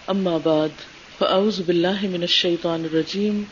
أما 0.10 0.38
بعد، 0.46 0.72
فأعوذ 1.20 1.64
بالله 1.64 2.08
من 2.12 2.24
الشيطان 2.24 2.86
الرجيم. 2.86 3.44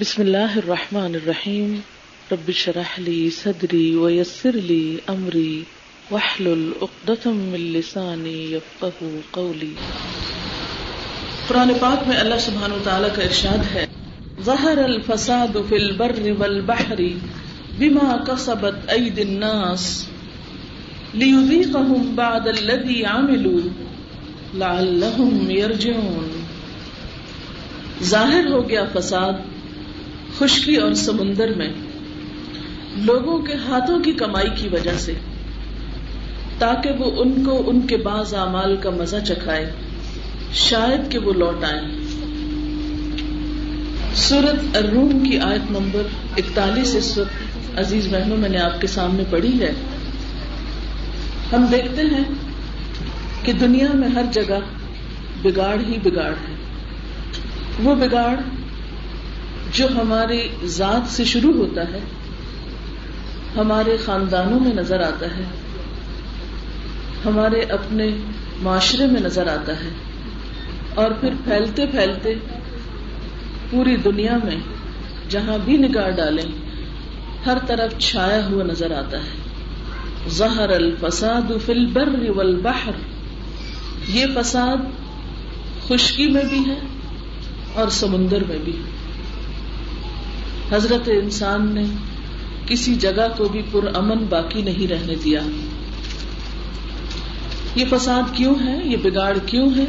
بسم 0.00 0.22
الله 0.22 0.58
الرحمن 0.58 1.14
الرحيم. 1.14 1.80
رب 2.32 2.48
اشرح 2.48 2.98
لي 2.98 3.30
صدري 3.30 3.94
ويسر 3.94 4.50
لي 4.54 4.96
أمري. 5.08 5.62
واحلل 6.10 6.70
عقدة 6.82 7.30
من 7.30 7.60
لساني 7.60 8.52
يفقهوا 8.52 9.20
قولي. 9.30 9.74
قرآن 11.48 11.70
پاک 11.80 12.08
میں 12.08 12.16
اللہ 12.16 12.38
سبحانہ 12.40 12.74
وتعالی 12.74 13.08
کا 13.16 13.22
ارشاد 13.22 13.74
ہے، 13.74 13.86
ظہر 14.44 14.78
الفساد 14.84 15.56
في 15.68 15.76
البر 15.76 16.30
والبحر 16.38 17.00
بما 17.78 18.24
كسبت 18.24 18.90
أيدي 18.90 19.22
الناس. 19.22 20.04
لیذیقہم 21.14 22.12
بعد 22.14 22.46
الذی 22.46 23.04
عملوا 23.04 23.84
لعلہم 24.54 25.50
یرجعون 25.50 26.40
ظاہر 28.02 28.46
ہو 28.46 28.68
گیا 28.68 28.84
فساد 28.92 29.32
خشکی 30.38 30.76
اور 30.76 30.94
سمندر 30.94 31.54
میں 31.54 31.68
لوگوں 32.96 33.38
کے 33.38 33.54
ہاتھوں 33.54 33.98
کی 34.00 34.12
کمائی 34.12 34.48
کی 34.56 34.68
وجہ 34.68 34.98
سے، 34.98 35.12
تاکہ 36.58 36.90
وہ 36.90 37.22
ان 37.22 37.44
کو 37.44 37.62
ان 37.66 37.80
کے 37.80 37.96
بعض 37.96 38.34
اعمال 38.34 38.76
کا 38.76 38.90
مزہ 38.90 39.16
چکھائے۔ 39.26 39.70
شاید 40.52 41.12
کہ 41.12 41.18
وہ 41.18 41.32
لوٹ 41.32 41.64
آئیں۔ 41.64 41.98
سورت 44.14 44.76
الروم 44.76 45.28
کی 45.30 45.38
آیت 45.38 45.70
نمبر 45.70 46.02
اکتالیس 46.36 46.96
اس 46.96 47.18
وقت 47.18 47.78
عزیز 47.78 48.08
بہنوں، 48.08 48.36
میں 48.36 48.48
نے 48.48 48.58
آپ 48.58 48.80
کے 48.80 48.86
سامنے 48.86 49.22
پڑھی 49.30 49.60
ہے۔ 49.60 49.72
ہم 51.52 51.66
دیکھتے 51.70 52.02
ہیں 52.02 52.24
کہ 53.42 53.52
دنیا 53.52 53.88
میں 53.94 54.08
ہر 54.08 54.24
جگہ 54.32 54.58
بگاڑ 55.42 55.78
ہی 55.80 55.98
بگاڑ 56.02 56.30
ہے۔ 56.30 56.54
وہ 57.82 57.94
بگاڑ 57.94 58.36
جو 59.72 59.86
ہماری 59.88 60.48
ذات 60.64 61.10
سے 61.10 61.24
شروع 61.24 61.52
ہوتا 61.52 61.82
ہے، 61.82 62.00
ہمارے 63.56 63.96
خاندانوں 64.04 64.60
میں 64.60 64.74
نظر 64.74 65.00
آتا 65.00 65.26
ہے، 65.26 65.44
ہمارے 67.24 67.60
اپنے 67.60 68.08
معاشرے 68.62 69.06
میں 69.06 69.20
نظر 69.20 69.46
آتا 69.46 69.72
ہے۔ 69.72 69.90
اور 70.94 71.10
پھر 71.10 71.30
پھیلتے 71.44 71.86
پھیلتے 71.86 72.34
پوری 73.70 73.96
دنیا 73.96 74.38
میں 74.44 74.56
جہاں 75.28 75.58
بھی 75.64 75.76
نگاہ 75.76 76.10
ڈالیں، 76.10 76.52
ہر 77.46 77.58
طرف 77.66 77.98
چھایا 77.98 78.46
ہوا 78.46 78.64
نظر 78.64 78.90
آتا 78.90 79.18
ہے۔ 79.18 79.47
ظہر 80.28 80.68
الفساد 80.68 81.52
فی 81.66 81.72
البر 81.72 82.30
والبحر۔ 82.36 82.92
یہ 84.08 84.26
فساد 84.34 84.76
خشکی 85.88 86.26
میں 86.26 86.42
بھی 86.42 86.58
ہے 86.66 86.78
اور 87.74 87.88
سمندر 87.88 88.44
میں 88.44 88.58
بھی 88.64 88.72
حضرت 90.72 91.08
انسان 91.22 91.74
نے 91.74 91.84
کسی 92.66 92.94
جگہ 92.94 93.26
کو 93.36 93.44
بھی 93.44 93.62
پر 93.72 93.96
امن 93.96 94.16
باقی 94.16 94.62
نہیں 94.62 94.86
رہنے 94.88 95.14
دیا۔ 95.14 95.40
یہ 97.74 97.84
فساد 97.90 98.36
کیوں 98.36 98.54
ہے؟ 98.64 98.80
یہ 98.84 98.96
بگاڑ 99.02 99.38
کیوں 99.46 99.70
ہے؟ 99.76 99.84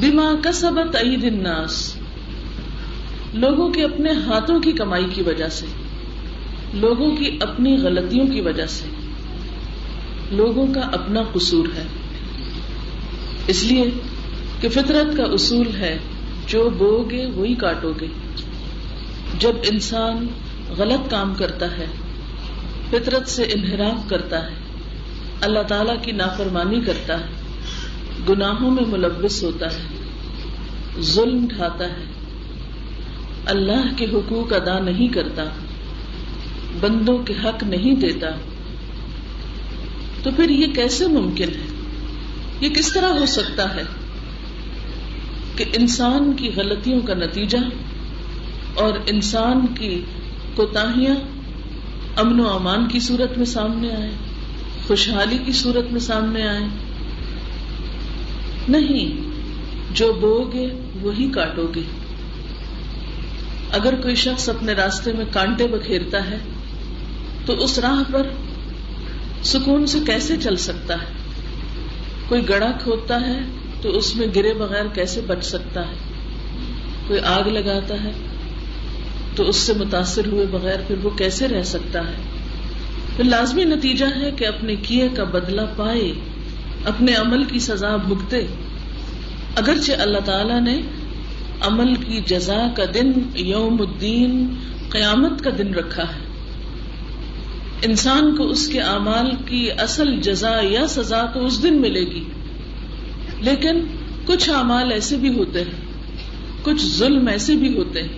بیما 0.00 0.34
کسبت 0.44 0.96
عید 0.96 1.24
الناس۔ 1.24 1.96
لوگوں 3.34 3.70
کے 3.70 3.84
اپنے 3.84 4.12
ہاتھوں 4.12 4.60
کی 4.60 4.72
کمائی 4.72 5.06
کی 5.14 5.22
وجہ 5.22 5.48
سے۔ 5.48 5.66
لوگوں 6.74 7.16
کی 7.16 7.38
اپنی 7.40 7.76
غلطیوں 7.76 8.26
کی 8.26 8.40
وجہ 8.40 8.66
سے۔ 8.66 8.88
لوگوں 10.30 10.66
کا 10.74 10.80
اپنا 10.80 11.22
قصور 11.32 11.66
ہے۔ 11.76 11.84
اس 13.46 13.64
لیے 13.64 13.84
کہ 14.60 14.68
فطرت 14.68 15.16
کا 15.16 15.22
اصول 15.22 15.76
ہے، 15.76 15.98
جو 16.46 16.70
بو 16.70 17.06
گے 17.10 17.26
وہی 17.26 17.54
کاٹو 17.54 17.92
گے۔ 18.00 18.06
جب 19.38 19.52
انسان 19.70 20.26
غلط 20.76 21.10
کام 21.10 21.34
کرتا 21.34 21.78
ہے، 21.78 21.86
فطرت 22.90 23.28
سے 23.28 23.42
انحراف 23.42 24.08
کرتا 24.08 24.50
ہے، 24.50 24.54
اللہ 25.40 25.62
تعالی 25.68 25.92
کی 26.02 26.12
نافرمانی 26.12 26.80
کرتا 26.80 27.20
ہے، 27.20 27.26
گناہوں 28.28 28.70
میں 28.70 28.84
ملوث 28.86 29.44
ہوتا 29.44 29.66
ہے، 29.66 29.82
ظلم 31.00 31.46
ڈھاتا 31.48 31.84
ہے، 31.84 32.04
اللہ 33.46 33.96
کے 33.96 34.04
حقوق 34.04 34.52
ادا 34.52 34.78
نہیں 34.78 35.08
کرتا۔ 35.08 35.44
بندوں 36.80 37.18
کے 37.18 37.34
حق 37.44 37.62
نہیں 37.62 37.94
دیتا، 37.94 38.30
تو 40.22 40.30
پھر 40.36 40.50
یہ 40.50 40.66
کیسے 40.66 41.06
ممکن 41.06 41.48
ہے؟ 41.48 41.66
یہ 42.60 42.68
کس 42.68 42.92
طرح 42.92 43.08
ہو 43.08 43.26
سکتا 43.26 43.74
ہے 43.74 43.82
کہ 45.56 45.64
انسان 45.72 46.32
کی 46.32 46.50
غلطیوں 46.56 47.00
کا 47.00 47.14
نتیجہ 47.14 47.58
اور 48.74 48.92
انسان 49.06 49.66
کی 49.66 50.04
کوتاہیاں 50.56 51.14
امن 52.16 52.40
و 52.40 52.48
امان 52.48 52.88
کی 52.88 53.00
صورت 53.00 53.36
میں 53.38 53.46
سامنے 53.46 53.90
آئے 53.90 54.10
خوشحالی 54.86 55.38
کی 55.38 55.52
صورت 55.52 55.92
میں 55.92 56.00
سامنے 56.00 56.42
آئے 56.48 56.64
نہیں، 58.68 59.20
جو 59.94 60.12
بو 60.12 60.50
گے 60.52 60.66
وہی 61.02 61.28
کاٹو 61.30 61.66
گے۔ 61.74 61.82
اگر 63.72 63.94
کوئی 63.94 64.14
شخص 64.14 64.48
اپنے 64.48 64.72
راستے 64.72 65.12
میں 65.12 65.24
کانٹے 65.32 65.66
بکھیرتا 65.66 66.30
ہے 66.30 66.38
تو 67.46 67.52
اس 67.52 67.78
راہ 67.78 68.12
پر 68.12 68.26
سکون 69.44 69.86
سے 69.86 69.98
کیسے 70.06 70.36
چل 70.36 70.56
سکتا 70.56 70.94
ہے؟ 70.94 71.06
کوئی 72.28 72.48
گڑا 72.48 72.70
کھودتا 72.82 73.20
ہے 73.20 73.38
تو 73.82 73.88
اس 73.88 74.16
میں 74.16 74.26
گرے 74.36 74.54
بغیر 74.54 74.84
کیسے 74.94 75.20
بچ 75.26 75.44
سکتا 75.44 75.80
ہے؟ 75.80 75.94
کوئی 77.06 77.20
آگ 77.20 77.48
لگاتا 77.48 77.94
ہے 78.04 78.10
تو 79.36 79.48
اس 79.48 79.56
سے 79.56 79.72
متاثر 79.72 80.26
ہوئے 80.26 80.46
بغیر 80.46 80.76
پھر 80.86 80.96
وہ 81.02 81.10
کیسے 81.10 81.48
رہ 81.48 81.62
سکتا 81.62 82.00
ہے؟ 82.00 82.14
پھر 83.16 83.24
لازمی 83.24 83.64
نتیجہ 83.64 84.06
ہے 84.16 84.30
کہ 84.30 84.46
اپنے 84.46 84.76
کیے 84.76 85.08
کا 85.08 85.24
بدلہ 85.24 85.60
پائے، 85.76 86.12
اپنے 86.84 87.14
عمل 87.14 87.44
کی 87.44 87.58
سزا 87.58 87.96
بھگتے۔ 87.96 88.46
اگرچہ 89.56 89.92
اللہ 89.92 90.18
تعالی 90.24 90.60
نے 90.60 90.80
عمل 91.60 91.94
کی 91.94 92.20
جزا 92.26 92.66
کا 92.76 92.84
دن، 92.94 93.12
یوم 93.34 93.76
الدین، 93.80 94.54
قیامت 94.90 95.44
کا 95.44 95.50
دن 95.58 95.74
رکھا 95.74 96.02
ہے۔ 96.02 96.23
انسان 97.82 98.36
کو 98.36 98.48
اس 98.48 98.68
کے 98.68 98.80
اعمال 98.80 99.30
کی 99.46 99.70
اصل 99.78 100.20
جزا 100.20 100.60
یا 100.62 100.86
سزا 100.86 101.26
تو 101.26 101.46
اس 101.46 101.62
دن 101.62 101.80
ملے 101.80 102.00
گی۔ 102.00 102.24
لیکن 103.40 103.84
کچھ 104.26 104.50
اعمال 104.50 104.92
ایسے 104.92 105.16
بھی 105.16 105.34
ہوتے 105.34 105.60
ہیں، 105.60 105.84
کچھ 106.62 106.86
ظلم 106.86 107.28
ایسے 107.28 107.54
بھی 107.54 107.76
ہوتے 107.76 108.02
ہیں 108.02 108.08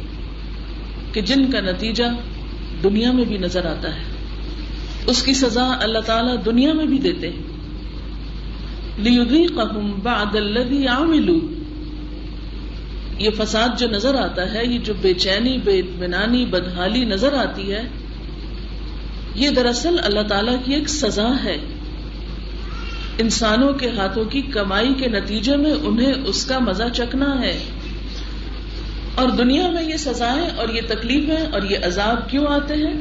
کہ 1.14 1.20
جن 1.20 1.50
کا 1.50 1.60
نتیجہ 1.60 2.04
دنیا 2.82 3.12
میں 3.12 3.24
بھی 3.24 3.38
نظر 3.38 3.66
آتا 3.66 3.94
ہے۔ 3.94 4.02
اس 5.06 5.22
کی 5.22 5.34
سزا 5.34 5.72
اللہ 5.80 5.98
تعالی 5.98 6.32
دنیا 6.44 6.72
میں 6.72 6.86
بھی 6.86 6.98
دیتے 6.98 7.30
ہیں۔ 7.30 7.42
یہ 13.18 13.30
فساد 13.38 13.78
جو 13.78 13.88
نظر 13.88 14.14
آتا 14.14 14.52
ہے، 14.52 14.66
یہ 14.66 14.78
جو 14.78 14.94
بے 15.02 15.14
چینی، 15.14 15.58
بے 15.64 15.78
اطمینانی 15.78 16.46
بدحالی 16.46 17.04
نظر 17.04 17.32
آتی 17.32 17.72
ہے 17.72 17.82
یہ 19.36 19.50
دراصل 19.50 19.96
اللہ 20.02 20.20
تعالی 20.28 20.52
کی 20.64 20.74
ایک 20.74 20.88
سزا 20.88 21.28
ہے۔ 21.44 21.56
انسانوں 23.18 23.72
کے 23.72 23.90
ہاتھوں 23.90 24.24
کی 24.24 24.42
کمائی 24.42 24.94
کے 24.94 25.08
نتیجے 25.08 25.56
میں 25.56 25.72
انہیں 25.72 26.12
اس 26.26 26.46
کا 26.46 26.58
مزہ 26.58 26.82
چکنا 26.94 27.40
ہے۔ 27.40 27.58
اور 29.14 29.28
دنیا 29.28 29.70
میں 29.70 29.82
یہ 29.82 29.96
سزائیں 29.96 30.48
اور 30.56 30.68
یہ 30.68 30.80
تکلیفیں 30.88 31.46
اور 31.52 31.62
یہ 31.62 31.76
عذاب 31.84 32.30
کیوں 32.30 32.46
آتے 32.46 32.74
ہیں؟ 32.74 32.94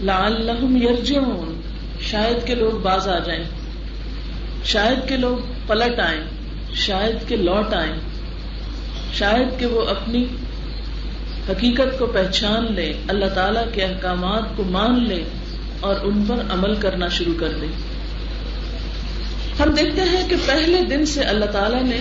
لال 0.00 0.46
لہم 0.46 0.76
یرجعون۔ 0.76 1.60
شاید 2.00 2.46
کے 2.46 2.54
لوگ 2.54 2.78
باز 2.78 3.08
آ 3.08 3.18
جائیں۔ 3.18 3.44
شاید 4.64 5.08
کے 5.08 5.16
لوگ 5.16 5.52
پلٹ 5.66 6.00
آئیں۔ 6.00 6.20
شاید 6.74 7.28
کے 7.28 7.36
لوٹ 7.36 7.74
آئیں۔ 7.74 7.94
شاید 9.12 9.60
کہ 9.60 9.66
وہ 9.66 9.82
اپنی 9.82 10.24
حقیقت 11.48 11.98
کو 11.98 12.06
پہچان 12.06 12.74
لے، 12.74 12.92
اللہ 13.08 13.26
تعالی 13.34 13.60
کے 13.72 13.82
احکامات 13.84 14.42
کو 14.56 14.62
مان 14.62 15.08
لے 15.08 15.24
اور 15.80 15.94
ان 16.02 16.24
پر 16.28 16.36
عمل 16.50 16.74
کرنا 16.74 17.08
شروع 17.08 17.34
کر 17.40 17.48
دے۔ 17.48 17.66
ہم 19.60 19.70
دیکھتے 19.70 20.00
ہیں 20.00 20.28
کہ 20.28 20.36
پہلے 20.46 20.82
دن 20.82 21.06
سے 21.06 21.20
اللہ 21.20 21.44
تعالی 21.44 21.88
نے 21.88 21.96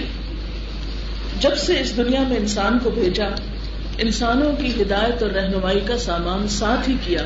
جب 1.39 1.57
سے 1.57 1.79
اس 1.79 1.97
دنیا 1.97 2.21
میں 2.21 2.37
انسان 2.37 2.79
کو 2.83 2.89
بھیجا، 2.89 3.27
انسانوں 3.97 4.51
کی 4.59 4.81
ہدایت 4.81 5.23
اور 5.23 5.31
رہنمائی 5.31 5.79
کا 5.79 5.97
سامان 5.97 6.47
ساتھ 6.47 6.89
ہی 6.89 6.95
کیا۔ 7.05 7.21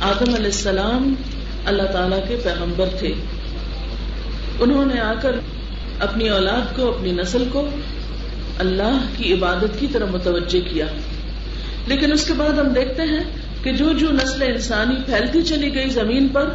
آدم 0.00 0.34
علیہ 0.34 0.44
السلام 0.44 1.14
اللہ 1.66 1.82
تعالی 1.82 2.16
کے 2.28 2.36
پیغمبر 2.44 2.88
تھے۔ 2.98 3.14
انہوں 4.60 4.84
نے 4.84 5.00
آ 5.00 5.14
کر 5.22 5.36
اپنی 6.00 6.28
اولاد 6.28 6.76
کو، 6.76 6.88
اپنی 6.88 7.12
نسل 7.12 7.44
کو 7.52 7.68
اللہ 8.58 8.98
کی 9.16 9.34
عبادت 9.34 9.80
کی 9.80 9.86
طرح 9.92 10.04
متوجہ 10.04 10.68
کیا۔ 10.68 10.86
لیکن 11.86 12.12
اس 12.12 12.26
کے 12.26 12.32
بعد 12.32 12.50
ہم 12.50 12.68
دیکھتے 12.68 13.02
ہیں 13.02 13.24
کہ 13.62 13.72
جو 13.72 13.92
جو 13.92 14.12
نسل 14.12 14.42
انسانی 14.42 14.94
پھیلتی 15.06 15.42
چلی 15.42 15.74
گئی 15.74 15.88
زمین 15.88 16.28
پر، 16.28 16.50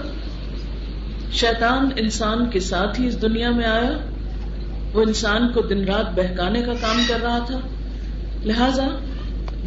شیطان 1.31 1.89
انسان 1.95 2.49
کے 2.49 2.59
ساتھ 2.59 3.01
ہی 3.01 3.07
اس 3.07 3.21
دنیا 3.21 3.51
میں 3.51 3.65
آیا۔ 3.65 3.91
وہ 4.93 5.01
انسان 5.01 5.51
کو 5.53 5.61
دن 5.61 5.83
رات 5.83 6.15
بہکانے 6.15 6.61
کا 6.61 6.73
کام 6.81 7.03
کر 7.07 7.21
رہا 7.23 7.39
تھا۔ 7.39 7.59
لہذا 8.45 8.87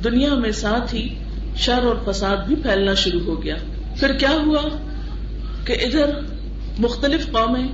دنیا 0.05 0.35
میں 0.35 0.51
ساتھ 0.51 0.95
ہی 0.95 1.15
شر 1.57 1.83
اور 1.83 2.13
فساد 2.13 2.37
بھی 2.37 2.57
پھیلنا 2.57 2.95
شروع 2.95 3.21
ہو 3.21 3.45
گیا۔ 3.45 3.57
پھر 4.01 4.13
کیا 4.13 4.31
ہوا 4.31 4.63
کہ 5.65 5.73
ادھر 5.73 6.11
مختلف 6.79 7.27
قومیں 7.33 7.69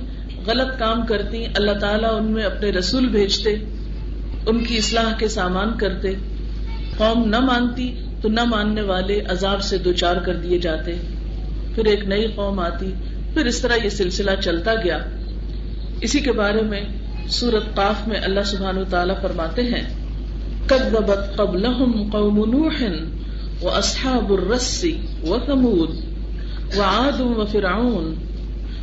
غلط 0.45 0.79
کام 0.79 1.05
کرتی 1.05 1.45
اللہ 1.45 1.71
تعالیٰ 1.71 2.17
ان 2.17 2.25
میں 2.25 2.43
اپنے 2.43 2.69
رسول 2.69 3.05
بھیجتے، 3.05 3.55
ان 4.45 4.63
کی 4.63 4.77
اصلاح 4.77 5.13
کے 5.17 5.27
سامان 5.27 5.77
کرتے۔ 5.77 6.13
قوم 6.99 7.25
نہ 7.25 7.39
مانتی 7.39 7.95
تو 8.21 8.29
نہ 8.29 8.43
ماننے 8.43 8.81
والے 8.81 9.21
عذاب 9.21 9.61
سے 9.61 9.77
دو 9.77 9.93
چار 9.93 10.15
کر 10.15 10.35
دیے 10.35 10.59
جاتے۔ 10.59 10.95
پھر 11.75 11.85
ایک 11.85 12.05
نئی 12.05 12.27
قوم 12.27 12.59
آتی، 12.59 12.91
پھر 13.33 13.45
اس 13.45 13.61
طرح 13.61 13.73
یہ 13.83 13.89
سلسلہ 13.89 14.31
چلتا 14.43 14.75
گیا۔ 14.75 14.97
اسی 16.01 16.19
کے 16.19 16.31
بارے 16.31 16.61
میں 16.61 16.81
سورت 17.27 17.75
قاف 17.75 18.07
میں 18.07 18.19
اللہ 18.23 18.39
سبحان 18.45 18.85
تعالیٰ 18.89 19.21
فرماتے 19.21 19.61
ہیں 19.61 19.83
کدبت 20.67 21.37
قبلہم 21.37 22.09
قوم 22.11 22.45
نوح 22.45 22.83
و 23.61 23.69
اصحاب 23.69 24.33
الرس 24.33 24.85
و 25.27 25.37
ثمود 25.47 25.89
و 26.77 26.81
عاد 26.81 27.19
و 27.19 27.45
فرعون 27.45 28.15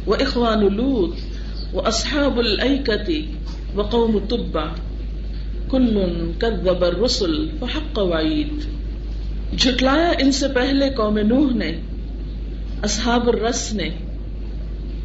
اخوان 0.06 0.74
لوط 0.74 1.16
و 1.72 1.86
اصحاب 1.86 2.38
الایکتی 2.38 3.34
و 3.74 3.82
قوم 3.82 4.18
تبع۔ 4.18 4.64
کل 5.78 6.32
کذب 6.38 6.84
الرسل 6.84 7.48
فحق 7.60 7.98
وعید۔ 7.98 8.64
جھٹلایا 9.58 10.12
ان 10.18 10.32
سے 10.32 10.48
پہلے 10.48 10.90
قوم 10.90 11.18
نوح 11.18 11.52
نے، 11.54 11.80
اصحاب 12.82 13.28
الرس 13.28 13.72
نے، 13.72 13.88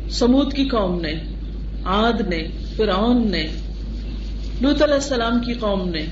سمود 0.10 0.54
کی 0.54 0.66
قوم 0.66 1.02
نے 1.02 1.14
آد 1.84 2.22
نے، 2.22 2.48
فرعون 2.78 3.32
نے 3.32 3.48
لوت 4.62 4.82
علیہ 4.82 4.94
السلام 4.94 5.40
کی 5.40 5.54
قوم 5.54 5.90
نے، 5.90 6.06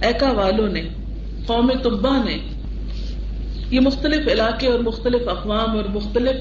ایکا 0.00 0.32
والوں 0.32 0.68
نے، 0.68 0.82
قوم 1.46 1.72
طبا 1.82 2.24
نے۔ 2.24 2.38
یہ 3.70 3.80
مختلف 3.80 4.28
علاقے 4.28 4.66
اور 4.66 4.78
مختلف 4.78 5.28
اقوام 5.28 5.76
اور 5.76 5.84
مختلف 5.84 6.36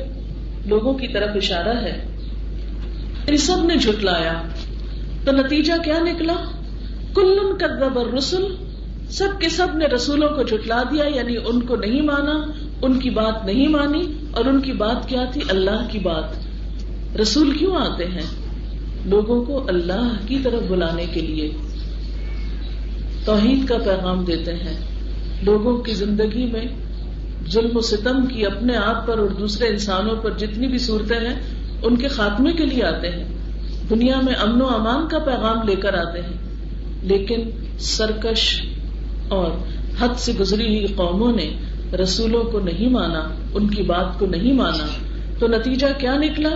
لوگوں 0.68 0.94
کی 0.94 1.08
طرف 1.08 1.30
اشارہ 1.36 1.82
ہے۔ 1.82 2.06
ان 3.28 3.38
سب 3.38 3.64
نے 3.64 3.76
جھٹلایا۔ 3.76 4.42
تو 5.26 5.32
نتیجہ 5.32 5.74
کیا 5.84 6.00
نکلا؟ 6.00 6.63
کلن 7.16 7.58
کدب 7.58 8.16
رسول 8.18 8.56
سب 9.10 9.28
کے 9.40 9.50
سب 9.50 9.68
نے 9.74 9.86
رسولوں 9.86 10.30
کو 10.30 10.44
جھٹلا 10.44 10.84
دیا 10.92 11.04
یعنی 11.16 11.36
ان 11.46 11.62
کو 11.62 11.76
نہیں 11.76 12.02
مانا، 12.02 12.52
ان 12.82 13.00
کی 13.00 13.10
بات 13.10 13.46
نہیں 13.46 13.68
مانی، 13.68 14.14
اور 14.32 14.46
ان 14.46 14.62
کی 14.62 14.72
بات 14.72 15.10
کیا 15.10 15.26
تھی؟ 15.26 15.42
اللہ 15.50 15.88
کی 15.92 16.00
بات۔ 16.00 16.24
رسول 17.22 17.58
کیوں 17.58 17.76
آتے 17.76 18.06
ہیں؟ 18.06 18.22
لوگوں 19.06 19.46
کو 19.46 19.66
اللہ 19.68 20.14
کی 20.28 20.40
طرف 20.44 20.64
بلانے 20.70 21.06
کے 21.14 21.22
لیے۔ 21.22 21.52
توحید 23.26 23.68
کا 23.68 23.78
پیغام 23.78 24.26
دیتے 24.26 24.54
ہیں۔ 24.54 24.78
لوگوں 25.44 25.78
کی 25.78 25.92
زندگی 25.92 26.46
میں 26.46 26.66
ظلم 27.50 27.78
و 27.78 27.82
ستم 27.82 28.26
کی 28.26 28.46
اپنے 28.46 28.76
آپ 28.76 29.08
پر 29.08 29.18
اور 29.18 29.28
دوسرے 29.28 29.68
انسانوں 29.68 30.16
پر 30.16 30.32
جتنی 30.32 30.68
بھی 30.68 30.78
صورتیں 30.78 31.20
ہیں، 31.20 31.40
ان 31.84 31.96
کے 31.96 32.08
خاتمے 32.08 32.54
کے 32.54 32.66
لیے 32.66 32.84
آتے 32.84 33.10
ہیں۔ 33.10 33.24
دنیا 33.90 34.22
میں 34.22 34.34
امن 34.34 34.62
و 34.62 34.68
امان 34.68 35.08
کا 35.08 35.20
پیغام 35.20 35.68
لے 35.68 35.76
کر 35.76 35.94
آتے 35.94 36.20
ہیں۔ 36.22 36.43
لیکن 37.04 37.50
سرکش 37.80 38.62
اور 39.28 39.52
حد 40.00 40.18
سے 40.18 40.32
گزری 40.40 40.76
ہوئی 40.76 40.88
قوموں 40.88 41.32
نے 41.32 41.52
رسولوں 41.96 42.44
کو 42.44 42.60
نہیں 42.60 42.90
مانا، 42.90 43.36
ان 43.54 43.68
کی 43.68 43.82
بات 43.82 44.20
کو 44.20 44.26
نہیں 44.26 44.54
مانا، 44.54 44.88
تو 45.40 45.48
نتیجہ 45.48 45.88
کیا 45.98 46.18
نکلا؟ 46.18 46.50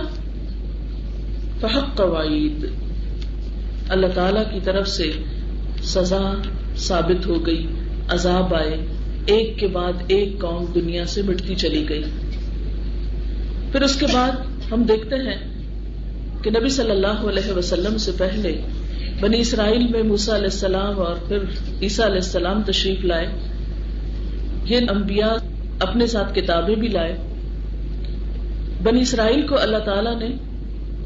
فحق 1.60 1.96
قواعد 1.96 2.64
اللہ 3.88 4.06
تعالی 4.14 4.40
کی 4.52 4.60
طرف 4.64 4.88
سے 4.88 5.12
سزا 5.82 6.34
ثابت 6.76 7.26
ہو 7.26 7.46
گئی، 7.46 7.66
عذاب 8.08 8.54
آئے، 8.54 8.86
ایک 9.26 9.58
کے 9.58 9.66
بعد 9.66 9.92
ایک 10.08 10.38
قوم 10.38 10.64
دنیا 10.74 11.06
سے 11.06 11.22
مٹتی 11.22 11.54
چلی 11.54 11.88
گئی۔ 11.88 12.02
پھر 13.72 13.82
اس 13.82 13.96
کے 13.96 14.06
بعد 14.12 14.30
ہم 14.72 14.82
دیکھتے 14.82 15.16
ہیں 15.16 15.36
کہ 16.42 16.50
نبی 16.50 16.68
صلی 16.68 16.90
اللہ 16.90 17.28
علیہ 17.28 17.52
وسلم 17.52 17.98
سے 17.98 18.12
پہلے 18.18 18.60
بنی 19.20 19.40
اسرائیل 19.40 19.86
میں 19.86 20.02
موسا 20.02 20.34
علیہ 20.34 20.44
السلام 20.44 20.98
اور 21.00 21.14
پھر 21.28 21.38
عیسیٰ 21.82 22.04
علیہ 22.04 22.16
السلام 22.16 22.62
تشریف 22.62 23.04
لائے۔ 23.04 23.26
یہ 24.64 24.76
انبیاء 24.76 25.32
اپنے 25.80 26.06
ساتھ 26.06 26.34
کتابیں 26.34 26.74
بھی 26.74 26.88
لائے۔ 26.88 27.16
بنی 28.82 29.00
اسرائیل 29.00 29.46
کو 29.46 29.60
اللہ 29.60 29.78
تعالی 29.78 30.14
نے 30.14 30.28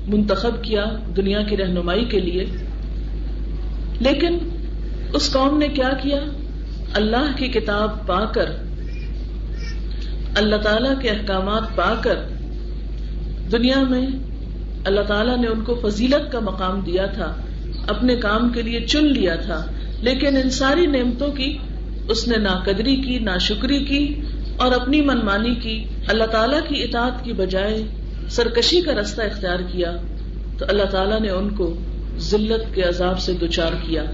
منتخب 0.08 0.64
کیا 0.64 0.84
دنیا 1.16 1.42
کی 1.42 1.56
رہنمائی 1.56 2.04
کے 2.04 2.20
لیے۔ 2.20 2.44
لیکن 4.00 4.38
اس 5.12 5.32
قوم 5.32 5.58
نے 5.58 5.68
کیا 5.68 5.90
کیا؟ 6.02 6.20
اللہ 6.94 7.36
کی 7.36 7.48
کتاب 7.48 8.06
پا 8.06 8.24
کر، 8.24 8.50
اللہ 10.36 10.56
تعالی 10.56 10.88
کے 11.02 11.08
احکامات 11.08 11.76
پا 11.76 11.94
کر۔ 12.02 12.14
دنیا 13.52 13.82
میں 13.90 14.06
اللہ 14.84 15.00
تعالیٰ 15.00 15.38
نے 15.38 15.46
ان 15.46 15.60
کو 15.64 15.80
فضیلت 15.82 16.32
کا 16.32 16.38
مقام 16.38 16.80
دیا 16.80 17.06
تھا۔ 17.06 17.36
اپنے 17.88 18.16
کام 18.16 18.50
کے 18.50 18.62
لیے 18.62 18.80
چن 18.80 19.04
لیا 19.04 19.36
تھا، 19.36 19.66
لیکن 20.00 20.36
ان 20.36 20.50
ساری 20.50 20.86
نعمتوں 20.86 21.32
کی 21.32 21.58
اس 22.08 22.28
نے 22.28 22.36
نہ 22.36 22.48
قدری 22.48 22.96
کی 22.96 23.18
نہ 23.18 23.38
شکری 23.40 23.84
کی 23.84 24.20
اور 24.56 24.72
اپنی 24.72 25.00
منمانی 25.00 25.54
کی، 25.54 25.84
اللہ 26.08 26.24
تعالیٰ 26.24 26.60
کی 26.68 26.82
اطاعت 26.82 27.24
کی 27.24 27.32
بجائے 27.32 27.84
سرکشی 28.28 28.80
کا 28.80 28.92
رستہ 28.92 29.22
اختیار 29.22 29.58
کیا۔ 29.58 29.96
تو 30.58 30.64
اللہ 30.68 30.82
تعالیٰ 30.82 31.20
نے 31.20 31.30
ان 31.30 31.50
کو 31.50 31.76
ذلت 32.18 32.74
کے 32.74 32.82
عذاب 32.82 33.20
سے 33.20 33.32
دوچار 33.32 33.72
کیا۔ 33.82 34.04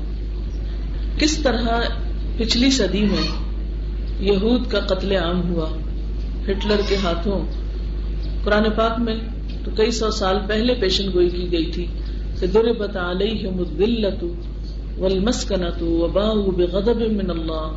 کس 1.18 1.38
طرح 1.38 1.80
پچھلی 2.38 2.70
صدی 2.70 3.02
میں 3.02 3.48
یہود 4.20 4.70
کا 4.70 4.80
قتل 4.80 5.12
عام 5.12 5.50
ہوا؟ 5.50 5.68
ہٹلر 6.44 6.80
کے 6.88 6.96
ہاتھوں۔ 6.96 7.46
قرآن 8.44 8.70
پاک 8.76 8.98
میں 8.98 9.16
تو 9.64 9.70
کئی 9.76 9.90
سو 9.90 10.10
سال 10.10 10.36
پہلے 10.48 10.74
پیشن 10.74 11.12
گوئی 11.12 11.30
کی 11.30 11.52
گئی 11.52 11.64
تھی۔ 11.64 11.86
ضربت 12.46 12.96
علیہم 12.96 13.58
الذلت 13.58 14.24
والمسکنت 14.98 15.82
وباؤوا 15.82 16.52
بغضب 16.56 17.00
من 17.12 17.30
اللہ، 17.30 17.72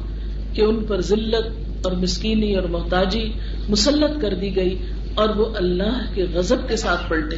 کہ 0.53 0.61
ان 0.61 0.85
پر 0.87 1.01
ذلت 1.01 1.45
اور 1.85 1.91
مسکینی 1.91 2.55
اور 2.55 2.69
محتاجی 2.69 3.31
مسلط 3.69 4.21
کر 4.21 4.33
دی 4.33 4.55
گئی 4.55 4.77
اور 5.15 5.29
وہ 5.29 5.45
اللہ 5.55 6.01
کے 6.13 6.25
غضب 6.33 6.67
کے 6.67 6.75
ساتھ 6.75 7.09
پلٹے۔ 7.09 7.35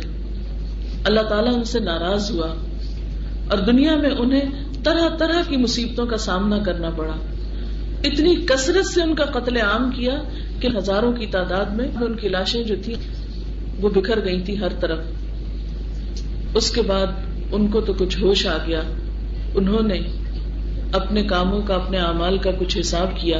اللہ 1.06 1.22
تعالیٰ 1.22 1.54
ان 1.54 1.64
سے 1.64 1.80
ناراض 1.80 2.32
ہوا 2.32 2.48
اور 3.50 3.58
دنیا 3.58 3.96
میں 3.96 4.10
انہیں 4.10 4.50
طرح 4.84 5.10
طرح 5.18 5.42
کی 5.50 5.58
مصیبتوں 5.58 6.06
کا 6.06 6.18
سامنا 6.18 6.58
کرنا 6.58 6.90
پڑا۔ 6.90 7.16
اتنی 8.04 8.36
کثرت 8.36 8.86
سے 8.86 9.02
ان 9.02 9.16
کا 9.16 9.26
قتل 9.26 9.58
عام 9.58 9.92
کیا 9.92 10.22
کہ 10.60 10.68
ہزاروں 10.78 11.14
کی 11.14 11.26
تعداد 11.26 11.66
میں 11.66 11.88
ان 12.02 12.16
کی 12.16 12.28
لاشیں 12.28 12.64
جو 12.64 12.76
تھی 12.84 12.96
وہ 13.82 13.90
بکھر 13.90 14.26
گئی 14.26 14.42
تھی 14.42 14.60
ہر 14.60 14.74
طرف۔ 14.80 15.00
اس 16.56 16.72
کے 16.72 16.82
بعد 16.82 17.08
ان 17.52 17.68
کو 17.68 17.82
تو 17.82 17.94
کچھ 17.94 18.20
ہوش 18.22 18.48
آ 18.48 18.58
گیا۔ 18.68 18.82
انہوں 19.56 19.82
نے 19.82 20.00
اپنے 20.94 21.24
کاموں 21.24 21.62
کا، 21.62 21.76
اپنے 21.76 21.98
اعمال 21.98 22.38
کا 22.38 22.52
کچھ 22.60 22.78
حساب 22.80 23.18
کیا۔ 23.18 23.40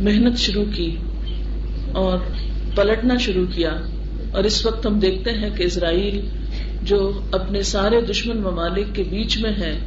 محنت 0.00 0.38
شروع 0.38 0.64
کی 0.74 0.96
اور 1.92 2.18
پلٹنا 2.74 3.16
شروع 3.16 3.46
کیا۔ 3.54 3.70
اور 4.32 4.44
اس 4.44 4.66
وقت 4.66 4.86
ہم 4.86 4.98
دیکھتے 4.98 5.30
ہیں 5.30 5.50
کہ 5.56 5.62
اسرائیل 5.62 6.28
جو 6.82 7.20
اپنے 7.32 7.62
سارے 7.62 8.00
دشمن 8.00 8.36
ممالک 8.36 8.86
کے 8.94 9.02
بیچ 9.02 9.38
میں 9.38 9.50
ہے، 9.50 9.78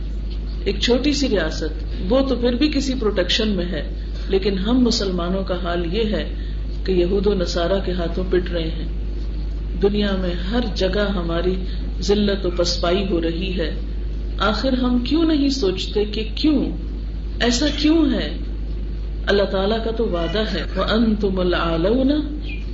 ایک 0.63 0.79
چھوٹی 0.79 1.13
سی 1.13 1.29
ریاست، 1.29 1.85
وہ 2.09 2.21
تو 2.27 2.35
پھر 2.35 2.53
بھی 2.53 2.71
کسی 2.71 2.93
پروٹیکشن 2.99 3.49
میں 3.49 3.65
ہے۔ 3.65 3.93
لیکن 4.29 4.57
ہم 4.57 4.79
مسلمانوں 4.79 5.43
کا 5.43 5.55
حال 5.63 5.93
یہ 5.93 6.03
ہے 6.03 6.33
کہ 6.85 6.91
یہود 6.91 7.27
و 7.27 7.33
نصارہ 7.33 7.79
کے 7.85 7.91
ہاتھوں 7.91 8.23
پٹ 8.29 8.51
رہے 8.51 8.69
ہیں۔ 8.69 8.87
دنیا 9.81 10.15
میں 10.19 10.33
ہر 10.51 10.59
جگہ 10.75 11.11
ہماری 11.15 11.55
ذلت 12.01 12.45
و 12.45 12.49
پسپائی 12.49 13.05
ہو 13.09 13.21
رہی 13.21 13.59
ہے۔ 13.59 13.75
آخر 14.37 14.73
ہم 14.73 14.99
کیوں 14.99 15.23
نہیں 15.23 15.49
سوچتے 15.49 16.05
کہ 16.05 16.29
کیوں؟ 16.35 16.65
ایسا 17.39 17.65
کیوں 17.77 18.13
ہے؟ 18.13 18.37
اللہ 19.27 19.43
تعالیٰ 19.43 19.83
کا 19.83 19.91
تو 19.91 20.09
وعدہ 20.09 20.39
ہے۔ 20.39 20.63
وہ 20.75 20.83
ان 20.83 21.15
تم 21.15 21.39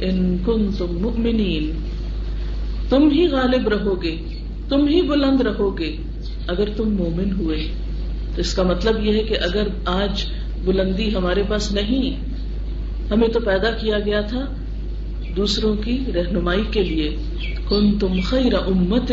ان 0.01 0.37
کن 0.45 0.71
تم 2.89 3.09
ہی 3.09 3.27
غالب 3.27 3.67
رہو 3.67 4.01
گے 4.01 4.17
تم 4.69 4.87
ہی 4.87 5.01
بلند 5.01 5.41
رہو 5.41 5.77
گے 5.77 5.97
اگر 6.47 6.69
تم 6.77 6.89
مومن 6.89 7.31
ہوئے۔ 7.31 7.67
تو 8.35 8.41
اس 8.41 8.53
کا 8.53 8.63
مطلب 8.63 9.05
یہ 9.05 9.13
ہے 9.13 9.23
کہ 9.23 9.33
اگر 9.33 9.67
آج 9.85 10.25
بلندی 10.65 11.15
ہمارے 11.15 11.43
پاس 11.49 11.71
نہیں، 11.71 12.17
ہمیں 13.11 13.27
تو 13.27 13.39
پیدا 13.39 13.71
کیا 13.71 13.99
گیا 13.99 14.21
تھا 14.21 14.45
دوسروں 15.37 15.75
کی 15.75 15.99
رہنمائی 16.15 16.63
کے 16.71 16.83
لیے۔ 16.83 17.17
کن 17.69 17.99
تم 17.99 18.19
خیر 18.29 18.53
امت 18.53 19.11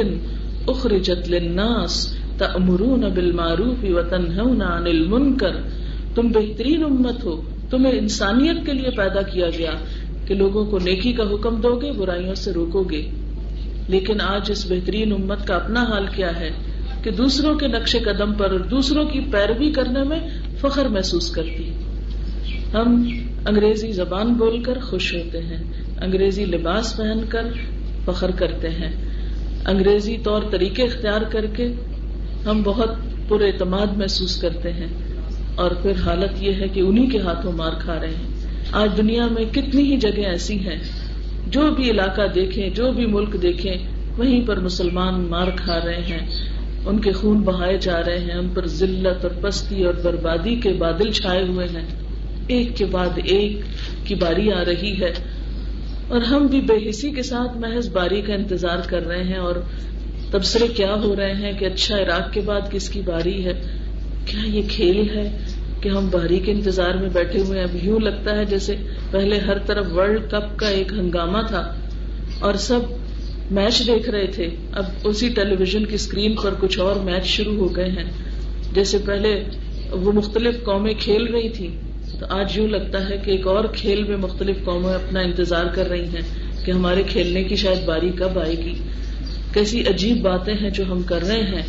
اخرجت 0.68 1.28
للناس 1.28 2.18
تأمرون 2.38 3.00
بالمعروف 3.00 3.84
وتنہون 3.84 4.62
عن 4.62 4.86
المنکر 4.86 5.56
تم 6.14 6.28
بہترین 6.28 6.84
امت 6.84 7.24
ہو. 7.24 7.42
تمہیں 7.70 7.98
انسانیت 7.98 8.66
کے 8.66 8.72
لیے 8.72 8.90
پیدا 8.90 9.22
کیا 9.22 9.46
گیا 9.58 9.70
کہ 10.26 10.34
لوگوں 10.34 10.64
کو 10.64 10.78
نیکی 10.78 11.12
کا 11.12 11.22
حکم 11.22 11.60
دو 11.60 11.80
گے، 11.80 11.92
برائیوں 11.92 12.34
سے 12.34 12.52
روکو 12.52 12.82
گے۔ 12.82 13.10
لیکن 13.88 14.20
آج 14.20 14.50
اس 14.50 14.70
بہترین 14.70 15.12
امت 15.12 15.46
کا 15.46 15.54
اپنا 15.54 15.82
حال 15.82 16.06
کیا 16.16 16.40
ہے 16.40 16.50
کہ 17.02 17.10
دوسروں 17.10 17.54
کے 17.54 17.66
نقش 17.66 17.96
قدم 18.04 18.32
پر 18.32 18.50
اور 18.50 18.60
دوسروں 18.60 19.04
کی 19.04 19.20
پیروی 19.20 19.72
کرنے 19.72 20.02
میں 20.02 20.20
فخر 20.60 20.88
محسوس 20.88 21.30
کرتی 21.30 21.70
ہم 22.74 23.04
انگریزی 23.46 23.92
زبان 23.92 24.34
بول 24.34 24.62
کر 24.62 24.78
خوش 24.80 25.14
ہوتے 25.14 25.38
ہیں، 25.38 25.62
انگریزی 26.00 26.44
لباس 26.44 26.96
پہن 26.96 27.20
کر 27.28 27.46
فخر 28.04 28.30
کرتے 28.30 28.68
ہیں۔ 28.68 28.90
انگریزی 29.66 30.16
طور 30.18 30.42
طریقے 30.50 30.82
اختیار 30.82 31.20
کر 31.20 31.46
کے 31.46 31.68
ہم 32.46 32.62
بہت 32.62 32.90
پر 33.28 33.40
اعتماد 33.40 33.86
محسوس 33.96 34.40
کرتے 34.40 34.72
ہیں۔ 34.72 34.86
اور 35.54 35.70
پھر 35.70 35.92
حالت 36.06 36.42
یہ 36.42 36.52
ہے 36.60 36.68
کہ 36.68 36.80
انہی 36.80 37.06
کے 37.06 37.18
ہاتھوں 37.18 37.52
مار 37.52 37.72
کھا 37.72 38.00
رہے 38.00 38.08
ہیں۔ 38.08 38.26
آج 38.72 38.90
دنیا 38.96 39.26
میں 39.26 39.44
کتنی 39.44 39.92
ہی 39.92 39.96
جگہ 39.96 40.26
ایسی 40.26 40.58
ہیں، 40.58 40.78
جو 41.46 41.70
بھی 41.70 41.90
علاقہ 41.90 42.22
دیکھیں، 42.34 42.70
جو 42.70 42.92
بھی 42.92 43.06
ملک 43.06 43.42
دیکھیں، 43.42 43.76
وہیں 44.18 44.46
پر 44.46 44.60
مسلمان 44.60 45.20
مار 45.30 45.46
کھا 45.56 45.80
رہے 45.84 46.02
ہیں۔ 46.02 46.26
ان 46.84 47.00
کے 47.00 47.12
خون 47.12 47.40
بہائے 47.40 47.78
جا 47.78 48.00
رہے 48.06 48.18
ہیں۔ 48.18 48.34
ان 48.34 48.48
پر 48.48 48.66
ذلت 48.66 49.24
اور 49.24 49.30
پستی 49.30 49.84
اور 49.84 49.94
بربادی 49.94 50.60
کے 50.60 50.72
بادل 50.72 51.10
چھائے 51.10 51.42
ہوئے 51.42 51.66
ہیں۔ 51.66 51.86
ایک 52.46 52.76
کے 52.76 52.84
بعد 52.84 53.18
ایک 53.24 53.60
کی 54.04 54.14
باری 54.14 54.52
آ 54.52 54.64
رہی 54.64 55.02
ہے۔ 55.02 55.41
اور 56.12 56.20
ہم 56.20 56.46
بھی 56.46 56.60
بے 56.60 56.90
حسی 56.90 57.10
کے 57.10 57.22
ساتھ 57.22 57.56
محض 57.56 57.88
باری 57.88 58.22
کا 58.22 58.34
انتظار 58.34 58.78
کر 58.86 59.06
رہے 59.06 59.24
ہیں 59.24 59.38
اور 59.38 59.54
تبصرے 60.30 60.68
کیا 60.68 60.94
ہو 60.94 61.16
رہے 61.16 61.34
ہیں 61.34 61.52
کہ 61.52 61.64
اچھا 61.64 61.96
عراق 61.96 62.32
کے 62.32 62.40
بعد 62.40 62.60
کس 62.70 62.88
کی 62.88 63.00
باری 63.00 63.44
ہے؟ 63.44 63.52
کیا 64.26 64.46
یہ 64.46 64.62
کھیل 64.68 65.18
ہے 65.18 65.38
کہ 65.80 65.88
ہم 65.88 66.08
باری 66.10 66.38
کے 66.38 66.52
انتظار 66.52 66.94
میں 66.94 67.08
بیٹھے 67.08 67.40
ہوئے 67.40 67.58
ہیں؟ 67.58 67.66
اب 67.66 67.84
یوں 67.84 68.00
لگتا 68.00 68.36
ہے 68.36 68.44
جیسے 68.44 68.76
پہلے 69.10 69.38
ہر 69.38 69.58
طرف 69.58 69.86
ورلڈ 69.92 70.30
کپ 70.30 70.58
کا 70.58 70.68
ایک 70.68 70.92
ہنگامہ 70.92 71.38
تھا 71.48 71.74
اور 72.40 72.54
سب 72.54 72.80
میچ 73.50 73.86
دیکھ 73.86 74.10
رہے 74.10 74.26
تھے۔ 74.26 74.48
اب 74.72 74.84
اسی 75.04 75.28
ٹیلی 75.28 75.56
ویژن 75.58 75.86
کی 75.86 75.94
اسکرین 75.94 76.36
پر 76.36 76.54
کچھ 76.60 76.78
اور 76.78 76.96
میچ 76.96 77.24
شروع 77.24 77.56
ہو 77.56 77.76
گئے 77.76 77.90
ہیں۔ 77.90 78.10
جیسے 78.74 78.98
پہلے 78.98 79.44
وہ 79.90 80.12
مختلف 80.12 80.64
قومیں 80.64 80.94
کھیل 80.98 81.24
رہی 81.24 81.48
تھی 81.48 81.76
تو 82.20 82.26
آج 82.28 82.58
یوں 82.58 82.68
لگتا 82.68 83.10
ہے 83.10 83.16
کہ 83.24 83.30
ایک 83.30 83.46
اور 83.46 83.64
کھیل 83.64 84.04
میں 84.04 84.16
مختلف 84.16 84.56
قومیں 84.64 84.94
اپنا 84.94 85.20
انتظار 85.20 85.64
کر 85.64 85.88
رہی 85.88 86.04
ہیں 86.04 86.20
کہ 86.64 86.70
ہمارے 86.70 87.02
کھیلنے 87.02 87.44
کی 87.44 87.56
شاید 87.56 87.84
باری 87.84 88.10
کب 88.16 88.38
آئے 88.38 88.58
گی۔ 88.58 88.74
کیسی 89.54 89.80
عجیب 89.80 90.20
باتیں 90.22 90.54
ہیں 90.54 90.70
جو 90.70 90.84
ہم 90.92 91.02
کر 91.02 91.22
رہے 91.22 91.42
ہیں 91.42 91.62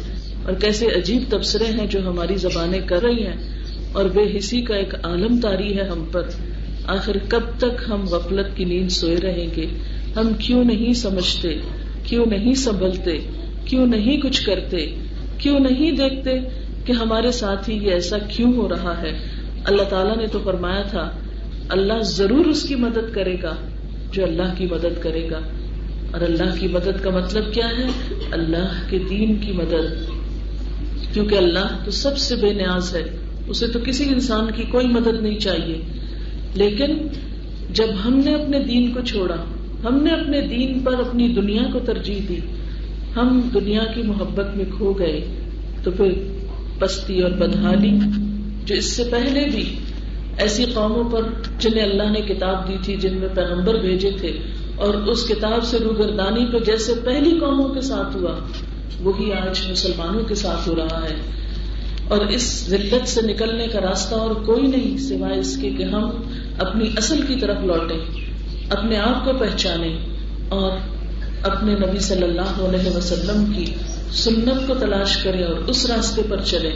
اور 0.43 0.53
کیسے 0.53 0.88
عجیب 0.88 1.23
تبصرے 1.29 1.65
ہیں 1.65 1.88
جو 1.88 2.07
ہماری 2.07 2.35
زبانیں 2.35 2.79
کر 2.85 3.03
رہی 3.03 3.25
ہیں 3.27 3.35
اور 3.91 4.05
بے 4.05 4.38
حسی 4.38 4.62
کا 4.62 4.75
ایک 4.75 4.95
عالم 4.95 5.39
تاری 5.39 5.77
ہے 5.77 5.83
ہم 5.83 6.05
پر۔ 6.12 6.21
آخر 6.88 7.17
کب 7.27 7.41
تک 7.57 7.89
ہم 7.89 8.05
غفلت 8.07 8.57
کی 8.57 8.65
نیند 8.65 8.89
سوئے 8.89 9.15
رہیں 9.23 9.47
گے؟ 9.55 9.65
ہم 10.15 10.33
کیوں 10.39 10.63
نہیں 10.63 10.93
سمجھتے؟ 10.93 11.50
کیوں 12.03 12.25
نہیں 12.25 12.53
سنبھلتے؟ 12.53 13.19
کیوں 13.65 13.88
نہیں 13.88 14.17
کچھ 14.17 14.45
کرتے؟ 14.45 14.95
کیوں 15.38 15.59
نہیں 15.59 15.91
دیکھتے 15.91 16.31
کہ 16.85 16.91
ہمارے 16.91 17.31
ساتھ 17.31 17.69
ہی 17.69 17.75
یہ 17.75 17.91
ایسا 17.91 18.17
کیوں 18.17 18.53
ہو 18.53 18.69
رہا 18.69 19.01
ہے؟ 19.01 19.12
اللہ 19.63 19.84
تعالیٰ 19.84 20.17
نے 20.17 20.27
تو 20.27 20.39
فرمایا 20.43 20.82
تھا، 20.82 21.12
اللہ 21.70 22.01
ضرور 22.01 22.46
اس 22.46 22.63
کی 22.63 22.75
مدد 22.75 23.13
کرے 23.13 23.38
گا 23.43 23.55
جو 24.12 24.24
اللہ 24.24 24.53
کی 24.58 24.65
مدد 24.65 25.01
کرے 25.01 25.29
گا۔ 25.32 25.39
اور 26.12 26.22
اللہ 26.22 26.60
کی 26.60 26.67
مدد 26.67 27.03
کا 27.03 27.10
مطلب 27.10 27.53
کیا 27.53 27.67
ہے؟ 27.67 27.88
اللہ 28.32 28.89
کے 28.89 29.00
دین 29.10 29.36
کی 29.46 29.51
مدد۔ 29.51 30.12
کیونکہ 31.13 31.36
اللہ 31.36 31.77
تو 31.86 31.91
سب 31.91 32.17
سے 32.17 32.36
بے 32.36 32.53
نیاز 32.53 32.96
ہے، 32.96 33.17
اسے 33.48 33.67
تو 33.67 33.79
کسی 33.86 34.03
انسان 34.10 34.51
کی 34.55 34.63
کوئی 34.63 34.88
مدد 34.88 35.22
نہیں 35.22 35.39
چاہیے۔ 35.39 35.82
لیکن 36.55 37.08
جب 37.74 37.88
ہم 38.05 38.22
نے 38.25 38.36
اپنے 38.36 38.60
دین 38.60 38.93
کو 38.93 39.01
چھوڑا، 39.01 39.36
ہم 39.84 40.03
نے 40.03 40.12
اپنے 40.12 40.41
دین 40.41 40.79
پر 40.79 40.93
اپنی 40.93 41.27
دنیا 41.27 41.62
کو 41.74 41.79
ترجیح 41.79 42.20
دی، 42.29 42.39
ہم 43.15 43.50
دنیا 43.53 43.84
کی 43.96 44.01
محبت 44.01 44.58
میں 44.58 44.65
کھو 44.77 44.93
گئے، 44.93 45.27
تو 45.84 45.91
پھر 45.91 46.12
پستی 46.79 47.22
اور 47.22 47.32
بدحالی 47.32 47.91
جو 48.65 48.75
اس 48.75 48.96
سے 48.96 49.03
پہلے 49.12 49.46
بھی 49.51 49.75
ایسی 50.38 50.65
قوموں 50.65 51.03
پر 51.10 51.22
جنہیں 51.60 51.84
اللہ 51.84 52.10
نے 52.12 52.22
کتاب 52.22 52.67
دی 52.67 52.77
تھی، 52.84 52.96
جن 52.98 53.17
میں 53.17 53.29
پیغمبر 53.36 53.74
بھیجے 53.74 54.12
تھے، 54.12 54.39
اور 54.75 54.93
اس 54.93 55.27
کتاب 55.27 55.63
سے 55.63 55.77
روگردانی 55.79 56.46
پہ 56.46 56.60
جیسے 56.60 56.93
پہلی 57.03 57.39
قوموں 57.39 57.70
کے 57.70 57.82
ساتھ 57.82 58.17
ہوا، 58.17 58.32
وہی 59.00 59.34
آج 59.34 59.72
مسلمانوں 59.72 60.24
کے 60.24 60.36
ساتھ 60.36 60.70
ہو 60.70 60.75
رہا 60.75 61.03
ہے۔ 61.03 61.15
اور 62.08 62.25
اس 62.25 62.65
ذلت 62.70 63.08
سے 63.08 63.22
نکلنے 63.22 63.67
کا 63.67 63.82
راستہ 63.82 64.15
اور 64.15 64.32
کوئی 64.32 64.67
نہیں 64.67 64.98
سوائے 64.98 65.39
اس 65.39 65.58
کے 65.58 65.70
کہ 65.70 65.84
ہم 65.84 66.10
اپنی 66.60 66.89
اصل 66.98 67.22
کی 67.27 67.36
طرف 67.36 67.58
لوٹیں، 67.63 67.98
اپنے 68.70 68.98
آپ 68.98 69.25
کو 69.25 69.32
پہچانے 69.39 69.98
اور 70.50 70.72
اپنے 71.43 71.74
نبی 71.74 72.00
صلی 72.00 72.24
اللہ 72.24 72.60
علیہ 72.60 72.98
وسلم 72.98 73.46
کی 73.46 73.65
سنت 74.12 74.67
کو 74.67 74.74
تلاش 74.74 75.17
کریں 75.17 75.43
اور 75.43 75.55
اس 75.67 75.86
راستے 75.86 76.22
پر 76.29 76.41
چلے 76.41 76.72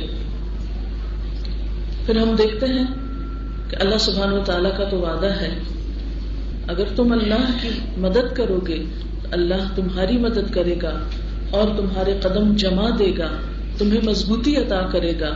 پھر 2.08 2.18
ہم 2.18 2.36
دیکھتے 2.36 2.66
ہیں 2.66 2.84
کہ 3.70 3.76
اللہ 3.80 3.98
سبحان 3.98 4.34
و 4.34 4.44
تعالیٰ 4.46 4.78
کا 4.78 4.84
تو 4.84 4.98
وعدہ 4.98 5.26
ہے۔ 5.26 5.60
اگر 6.68 6.84
تم 6.96 7.12
اللہ 7.12 7.52
کی 7.62 7.70
مدد 7.98 8.34
کرو 8.34 8.60
گے 8.68 8.84
اللہ 9.32 9.76
تمہاری 9.76 10.18
مدد 10.18 10.54
کرے 10.54 10.76
گا 10.82 11.00
اور 11.50 11.78
تمہارے 11.78 12.20
قدم 12.22 12.54
جما 12.56 12.90
دے 13.00 13.12
گا، 13.18 13.28
تمہیں 13.78 14.00
مضبوطی 14.04 14.56
عطا 14.56 14.82
کرے 14.92 15.14
گا۔ 15.20 15.36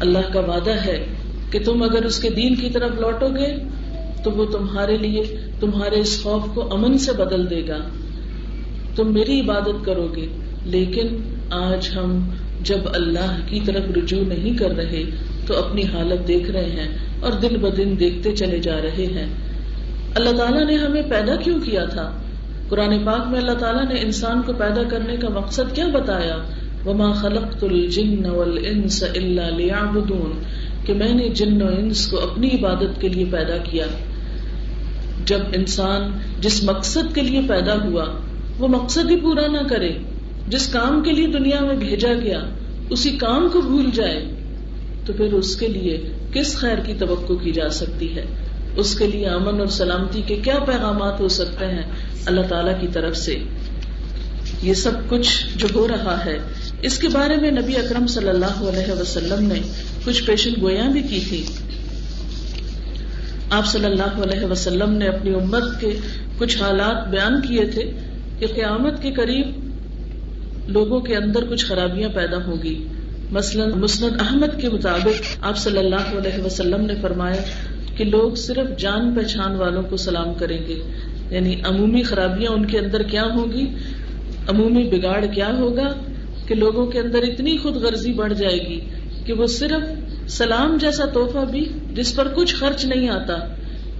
اللہ 0.00 0.32
کا 0.32 0.40
وعدہ 0.40 0.70
ہے 0.70 1.06
کہ 1.50 1.58
تم 1.64 1.82
اگر 1.82 2.04
اس 2.04 2.18
کے 2.18 2.30
دین 2.30 2.54
کی 2.54 2.70
طرف 2.70 2.90
لوٹو 3.00 3.28
گے 3.28 3.56
تو 4.24 4.30
وہ 4.30 4.44
تمہارے 4.44 4.96
لیے، 4.96 5.22
تمہارے 5.60 6.00
اس 6.00 6.22
خوف 6.22 6.42
کو 6.54 6.74
امن 6.74 6.98
سے 6.98 7.12
بدل 7.12 7.50
دے 7.50 7.68
گا۔ 7.68 7.78
تم 8.96 9.12
میری 9.12 9.40
عبادت 9.40 9.84
کرو 9.84 10.12
گے 10.16 10.26
لیکن 10.64 11.06
آج 11.50 11.88
ہم 11.96 12.28
جب 12.62 12.78
اللہ 12.94 13.36
کی 13.46 13.60
طرف 13.60 13.96
رجوع 13.96 14.24
نہیں 14.28 14.58
کر 14.58 14.70
رہے 14.70 15.04
تو 15.46 15.64
اپنی 15.64 15.82
حالت 15.82 16.28
دیکھ 16.28 16.50
رہے 16.50 16.70
ہیں 16.70 16.88
اور 17.20 17.32
دن 17.32 17.58
ب 17.60 17.76
دن 17.76 17.94
دیکھتے 18.00 18.36
چلے 18.36 18.58
جا 18.58 18.80
رہے 18.82 19.06
ہیں۔ 19.06 19.26
اللہ 20.14 20.30
تعالیٰ 20.30 20.66
نے 20.66 20.76
ہمیں 20.76 21.02
پیدا 21.02 21.36
کیوں 21.36 21.60
کیا 21.60 21.84
تھا؟ 21.84 22.12
قرآن 22.68 23.04
پاک 23.04 23.26
میں 23.26 23.38
اللہ 23.38 23.52
تعالیٰ 23.52 23.84
نے 23.84 24.00
انسان 24.00 24.42
کو 24.42 24.52
پیدا 24.52 24.82
کرنے 24.82 25.16
کا 25.16 25.28
مقصد 25.28 25.74
کیا 25.74 25.86
بتایا؟ 25.88 26.36
وما 26.86 27.12
خلقت 27.12 27.64
الجن 27.64 28.26
والانس 28.26 29.04
الا 29.16 29.50
ليعبدون۔ 29.50 30.42
کہ 30.86 30.94
میں 30.94 31.14
نے 31.14 31.28
جن 31.28 31.62
و 31.62 31.66
انس 31.66 32.08
کو 32.08 32.20
اپنی 32.20 32.48
عبادت 32.48 33.00
کے 33.00 33.08
لیے 33.08 33.24
پیدا 33.30 33.56
کیا۔ 33.56 33.86
جب 35.24 35.38
انسان 35.52 36.10
جس 36.40 36.64
مقصد 36.64 37.14
کے 37.14 37.20
لیے 37.20 37.40
پیدا 37.48 37.74
ہوا، 37.84 38.04
وہ 38.58 38.68
مقصد 38.68 39.10
ہی 39.10 39.16
پورا 39.16 39.46
نہ 39.46 39.68
کرے، 39.68 39.92
جس 40.48 40.68
کام 40.68 41.02
کے 41.02 41.12
لیے 41.12 41.26
دنیا 41.26 41.60
میں 41.60 41.74
بھیجا 41.74 42.12
گیا، 42.22 42.40
اسی 42.90 43.10
کام 43.10 43.48
کو 43.52 43.60
بھول 43.60 43.90
جائے۔ 43.94 44.35
تو 45.06 45.12
پھر 45.12 45.32
اس 45.32 45.56
کے 45.56 45.68
لیے 45.68 46.12
کس 46.32 46.56
خیر 46.56 46.78
کی 46.78 46.94
توقع 46.98 47.32
کی 47.32 47.52
جا 47.52 47.68
سکتی 47.68 48.16
ہے؟ 48.16 48.24
اس 48.76 48.98
کے 48.98 49.06
لیے 49.06 49.26
امن 49.26 49.58
اور 49.58 49.66
سلامتی 49.66 50.22
کے 50.22 50.36
کیا 50.36 50.58
پیغامات 50.58 51.20
ہو 51.20 51.28
سکتے 51.28 51.66
ہیں؟ 51.66 51.82
اللہ 52.26 52.40
تعالی 52.48 52.70
کی 52.80 52.86
طرف 52.92 53.16
سے۔ 53.16 53.38
یہ 54.62 54.74
سب 54.74 54.90
کچھ 55.08 55.46
جو 55.56 55.66
ہو 55.74 55.88
رہا 55.88 56.24
ہے، 56.24 56.38
اس 56.82 56.98
کے 56.98 57.08
بارے 57.08 57.36
میں 57.36 57.50
نبی 57.50 57.76
اکرم 57.76 58.06
صلی 58.06 58.28
اللہ 58.28 58.62
علیہ 58.62 58.92
وسلم 58.92 59.46
نے 59.46 59.60
کچھ 60.04 60.24
پیشن 60.24 60.50
گوئیاں 60.60 60.90
بھی 60.90 61.02
کی 61.02 61.20
تھی 61.28 61.44
آپ 63.50 63.66
صلی 63.66 63.84
اللہ 63.84 64.22
علیہ 64.22 64.44
وسلم 64.44 64.90
نے 64.90 65.08
اپنی 65.08 65.34
امت 65.34 65.80
کے 65.80 65.98
کچھ 66.38 66.62
حالات 66.62 67.08
بیان 67.08 67.42
کیے 67.42 67.66
تھے 67.66 67.90
کہ 68.38 68.46
قیامت 68.46 69.02
کے 69.02 69.12
قریب 69.12 69.46
لوگوں 70.68 71.00
کے 71.00 71.16
اندر 71.16 71.44
کچھ 71.44 71.66
خرابیاں 71.66 72.08
پیدا 72.08 72.36
ہوگی 72.46 72.88
مثلاً 73.30 73.70
مسند 73.70 74.20
احمد 74.20 74.60
کے 74.60 74.68
مطابق 74.68 75.22
آپ 75.40 75.56
صلی 75.56 75.78
اللہ 75.78 76.18
علیہ 76.18 76.44
وسلم 76.44 76.80
نے 76.80 76.94
فرمایا 77.02 77.42
کہ 77.96 78.04
لوگ 78.04 78.34
صرف 78.34 78.78
جان 78.78 79.14
پہچان 79.14 79.54
والوں 79.54 79.82
کو 79.82 79.96
سلام 79.96 80.34
کریں 80.34 80.58
گے۔ 80.68 80.82
یعنی 81.30 81.54
عمومی 81.64 82.02
خرابیاں 82.02 82.52
ان 82.52 82.66
کے 82.66 82.78
اندر 82.78 83.02
کیا 83.02 83.24
ہوگی؟ 83.34 83.66
عمومی 84.48 84.84
بگاڑ 84.84 85.26
کیا 85.26 85.50
ہوگا 85.58 85.88
کہ 86.46 86.54
لوگوں 86.54 86.86
کے 86.86 87.00
اندر 87.00 87.18
اتنی 87.22 87.56
خود 87.56 87.76
غرضی 87.76 88.12
بڑھ 88.12 88.34
جائے 88.34 88.68
گی 88.68 88.80
کہ 89.24 89.32
وہ 89.32 89.46
صرف 89.46 89.82
سلام 90.30 90.76
جیسا 90.80 91.04
تحفہ 91.04 91.44
بھی 91.50 91.68
جس 91.92 92.16
پر 92.16 92.28
کچھ 92.28 92.54
خرچ 92.54 92.84
نہیں 92.84 93.08
آتا، 93.08 93.34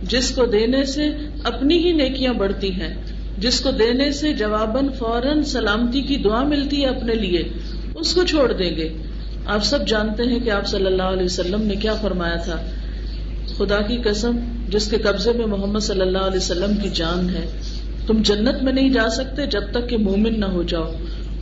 جس 0.03 0.31
کو 0.31 0.47
دینے 0.47 0.85
سے 0.85 1.11
اپنی 1.45 1.79
ہی 1.79 1.93
نیکیاں 1.93 2.33
بڑھتی 2.33 2.73
ہیں، 2.73 2.95
جس 3.39 3.61
کو 3.61 3.71
دینے 3.71 4.11
سے 4.11 4.33
جواباً 4.33 4.89
فوراً 4.99 5.43
سلامتی 5.43 6.03
کی 6.03 6.17
دعا 6.17 6.43
ملتی 6.43 6.83
ہے 6.83 6.87
اپنے 6.87 7.15
لیے، 7.15 7.49
اس 7.95 8.15
کو 8.15 8.23
چھوڑ 8.23 8.53
دیں 8.53 8.77
گے۔ 8.77 8.89
آپ 9.47 9.65
سب 9.65 9.89
جانتے 9.89 10.23
ہیں 10.23 10.39
کہ 10.39 10.51
آپ 10.51 10.67
صلی 10.67 10.87
اللہ 10.87 11.03
علیہ 11.03 11.25
وسلم 11.25 11.63
نے 11.63 11.77
کیا 11.77 11.95
فرمایا 11.95 12.37
تھا؟ 12.37 12.63
خدا 13.59 13.81
کی 13.81 13.97
قسم، 13.97 14.37
جس 14.69 14.91
کے 14.91 14.99
قبضے 14.99 15.33
میں 15.33 15.47
محمد 15.47 15.81
صلی 15.81 16.01
اللہ 16.01 16.19
علیہ 16.19 16.37
وسلم 16.37 16.77
کی 16.77 16.89
جان 16.95 17.31
ہے، 17.31 17.61
تم 18.07 18.23
جنت 18.23 18.63
میں 18.63 18.73
نہیں 18.73 18.91
جا 18.91 19.09
سکتے 19.09 19.47
جب 19.47 19.71
تک 19.71 19.89
کہ 19.89 19.97
مومن 19.97 20.41
نہ 20.41 20.45
ہو 20.45 20.63
جاؤ۔ 20.63 20.93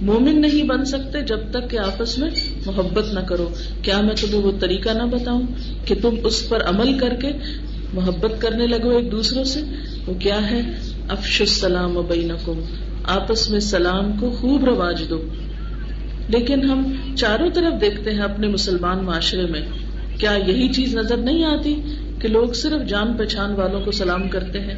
مومن 0.01 0.41
نہیں 0.41 0.63
بن 0.63 0.85
سکتے 0.85 1.21
جب 1.21 1.39
تک 1.51 1.71
کہ 1.71 1.79
آپس 1.79 2.19
میں 2.19 2.31
محبت 2.67 3.15
نہ 3.15 3.21
کرو۔ 3.21 3.49
کیا 3.83 4.01
میں 4.01 4.15
تمہیں 4.15 4.43
وہ 4.43 4.53
طریقہ 4.61 4.91
نہ 4.91 5.03
بتاؤں 5.03 5.43
کہ 5.85 5.95
تم 6.03 6.15
اس 6.25 6.49
پر 6.49 6.65
عمل 6.65 6.99
کر 6.99 7.15
کے 7.15 7.29
محبت 7.95 8.41
کرنے 8.41 8.67
لگو 8.67 8.91
ایک 8.91 9.13
دوسروں 9.13 9.45
سے؟ 9.45 9.61
وہ 10.07 10.15
کیا 10.15 10.51
ہے؟ 10.51 10.61
افش 11.09 11.41
السلام 11.41 11.95
بینکم۔ 11.95 12.61
آپس 13.05 13.51
میں 13.51 13.61
سلام 13.61 14.13
کو 14.21 14.31
خوب 14.41 14.65
رواج 14.65 15.03
دو۔ 15.11 15.23
لیکن 16.29 16.71
ہم 16.71 16.93
چاروں 17.17 17.51
طرف 17.55 17.81
دیکھتے 17.81 18.11
ہیں 18.11 18.21
اپنے 18.21 18.49
مسلمان 18.49 19.05
معاشرے 19.05 19.47
میں، 19.47 19.61
کیا 20.19 20.33
یہی 20.47 20.69
چیز 20.69 20.97
نظر 20.97 21.17
نہیں 21.17 21.45
آتی 21.45 21.75
کہ 22.19 22.29
لوگ 22.29 22.53
صرف 22.53 22.89
جان 22.89 23.17
پہچان 23.17 23.55
والوں 23.55 23.81
کو 23.81 23.91
سلام 23.91 24.29
کرتے 24.29 24.61
ہیں 24.61 24.75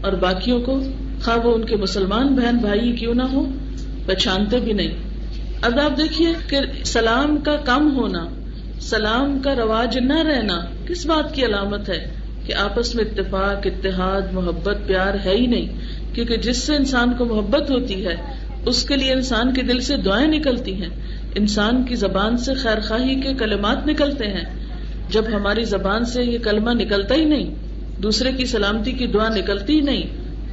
اور 0.00 0.12
باقیوں 0.12 0.60
کو 0.60 0.80
خواہ 1.24 1.46
وہ 1.46 1.54
ان 1.54 1.64
کے 1.64 1.76
مسلمان 1.76 2.34
بہن 2.34 2.56
بھائی 2.56 2.92
کیوں 2.92 3.14
نہ 3.14 3.22
ہو 3.22 3.44
پہچانتے 4.06 4.58
بھی 4.60 4.72
نہیں؟ 4.72 4.94
اب 5.62 5.78
آپ 5.78 5.98
دیکھیے 5.98 6.32
کہ 6.48 6.56
سلام 6.84 7.36
کا 7.36 7.56
کم 7.56 7.96
ہونا، 7.96 8.26
سلام 8.80 9.38
کا 9.38 9.54
رواج 9.54 9.98
نہ 9.98 10.22
رہنا 10.22 10.64
کس 10.88 11.06
بات 11.06 11.34
کی 11.34 11.44
علامت 11.44 11.88
ہے 11.88 12.14
کہ 12.46 12.54
آپس 12.54 12.94
میں 12.94 13.04
اتفاق، 13.04 13.66
اتحاد، 13.66 14.32
محبت، 14.32 14.86
پیار 14.86 15.14
ہے 15.24 15.36
ہی 15.36 15.46
نہیں؟ 15.46 15.68
کیونکہ 16.14 16.36
جس 16.36 16.56
سے 16.56 16.76
انسان 16.76 17.12
کو 17.18 17.24
محبت 17.24 17.70
ہوتی 17.70 18.06
ہے 18.06 18.14
اس 18.66 18.84
کے 18.84 18.96
لیے 18.96 19.12
انسان 19.12 19.54
کے 19.54 19.62
دل 19.62 19.80
سے 19.80 19.96
دعائیں 19.96 20.28
نکلتی 20.28 20.74
ہیں۔ 20.74 20.88
انسان 21.34 21.82
کی 21.82 21.94
زبان 21.94 22.36
سے 22.36 22.54
خیر 22.54 22.80
خواہی 22.80 23.20
کے 23.20 23.34
کلمات 23.34 23.86
نکلتے 23.86 24.26
ہیں۔ 24.26 24.44
جب 25.10 25.24
ہماری 25.32 25.64
زبان 25.64 26.04
سے 26.04 26.22
یہ 26.22 26.38
کلمہ 26.38 26.70
نکلتا 26.70 27.14
ہی 27.14 27.24
نہیں، 27.24 27.54
دوسرے 28.02 28.32
کی 28.32 28.46
سلامتی 28.46 28.92
کی 28.92 29.06
دعا 29.06 29.28
نکلتی 29.28 29.74
ہی 29.74 29.80
نہیں، 29.80 30.02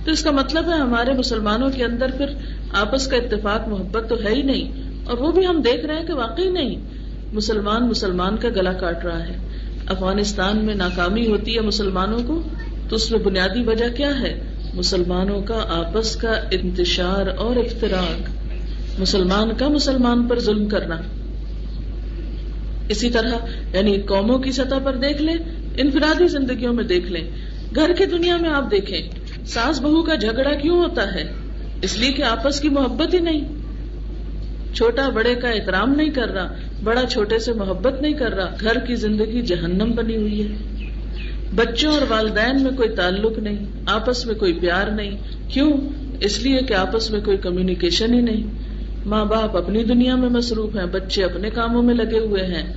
تو 0.05 0.11
اس 0.11 0.23
کا 0.23 0.31
مطلب 0.31 0.69
ہے 0.73 0.77
ہمارے 0.77 1.13
مسلمانوں 1.13 1.69
کے 1.75 1.83
اندر 1.83 2.11
پھر 2.17 2.25
آپس 2.73 3.07
کا 3.07 3.17
اتفاق، 3.17 3.67
محبت 3.67 4.09
تو 4.09 4.15
ہے 4.23 4.35
ہی 4.35 4.41
نہیں۔ 4.41 4.93
اور 5.05 5.17
وہ 5.17 5.31
بھی 5.31 5.47
ہم 5.47 5.61
دیکھ 5.61 5.85
رہے 5.85 5.95
ہیں 5.95 6.05
کہ 6.05 6.13
واقعی 6.13 6.49
نہیں۔ 6.49 6.75
مسلمان 7.33 7.87
مسلمان 7.87 8.37
کا 8.37 8.49
گلا 8.49 8.73
کاٹ 8.73 9.05
رہا 9.05 9.19
ہے۔ 9.19 9.37
افغانستان 9.87 10.65
میں 10.65 10.75
ناکامی 10.75 11.27
ہوتی 11.27 11.55
ہے 11.55 11.61
مسلمانوں 11.61 12.19
کو، 12.27 12.41
تو 12.89 12.95
اس 12.95 13.11
میں 13.11 13.19
بنیادی 13.19 13.63
وجہ 13.63 13.95
کیا 13.97 14.19
ہے؟ 14.19 14.52
مسلمانوں 14.73 15.41
کا 15.41 15.65
آپس 15.69 16.15
کا 16.15 16.31
انتشار 16.51 17.27
اور 17.27 17.55
افطراک 17.55 18.29
مسلمان 18.99 19.53
کا 19.57 19.67
مسلمان 19.67 20.27
پر 20.27 20.39
ظلم 20.39 20.67
کرنا۔ 20.67 20.97
اسی 22.89 23.09
طرح 23.09 23.33
یعنی 23.73 24.01
قوموں 24.01 24.39
کی 24.39 24.51
سطح 24.51 24.75
پر 24.83 24.95
دیکھ 24.95 25.21
لیں، 25.21 25.35
انفرادی 25.77 26.27
زندگیوں 26.27 26.73
میں 26.73 26.83
دیکھ 26.83 27.11
لیں۔ 27.11 27.27
گھر 27.75 27.93
کی 27.93 28.05
دنیا 28.05 28.37
میں 28.37 28.49
آپ 28.49 28.71
دیکھیں، 28.71 29.01
ساس 29.45 29.81
بہو 29.81 30.03
کا 30.03 30.15
جھگڑا 30.15 30.55
کیوں 30.55 30.77
ہوتا 30.77 31.15
ہے؟ 31.15 31.23
اس 31.81 31.97
لیے 31.97 32.11
کہ 32.11 32.23
آپس 32.23 32.59
کی 32.59 32.69
محبت 32.69 33.13
ہی 33.13 33.19
نہیں۔ 33.19 33.41
چھوٹا 34.73 35.09
بڑے 35.09 35.35
کا 35.35 35.49
احترام 35.49 35.95
نہیں 35.95 36.09
کر 36.09 36.27
رہا، 36.29 36.53
بڑا 36.83 37.01
چھوٹے 37.09 37.39
سے 37.39 37.53
محبت 37.53 38.01
نہیں 38.01 38.13
کر 38.13 38.33
رہا، 38.33 38.55
گھر 38.61 38.79
کی 38.79 38.95
زندگی 38.95 39.41
جہنم 39.41 39.91
بنی 39.91 40.17
ہوئی 40.17 40.43
ہے۔ 40.43 40.55
بچوں 41.55 41.93
اور 41.93 42.01
والدین 42.09 42.63
میں 42.63 42.71
کوئی 42.71 42.89
تعلق 42.89 43.39
نہیں، 43.39 43.65
آپس 43.85 44.25
میں 44.25 44.35
کوئی 44.35 44.53
پیار 44.53 44.87
نہیں۔ 44.87 45.17
کیوں؟ 45.49 45.73
اس 46.19 46.43
لیے 46.43 46.59
کہ 46.59 46.73
آپس 46.73 47.11
میں 47.11 47.21
کوئی 47.21 47.37
کمیونیکیشن 47.37 48.13
ہی 48.13 48.21
نہیں۔ 48.21 48.43
ماں 49.05 49.25
باپ 49.25 49.57
اپنی 49.57 49.83
دنیا 49.83 50.15
میں 50.15 50.29
مصروف 50.29 50.75
ہیں، 50.75 50.85
بچے 50.85 51.23
اپنے 51.23 51.49
کاموں 51.49 51.81
میں 51.81 51.95
لگے 51.95 52.19
ہوئے 52.19 52.43
ہیں۔ 52.43 52.73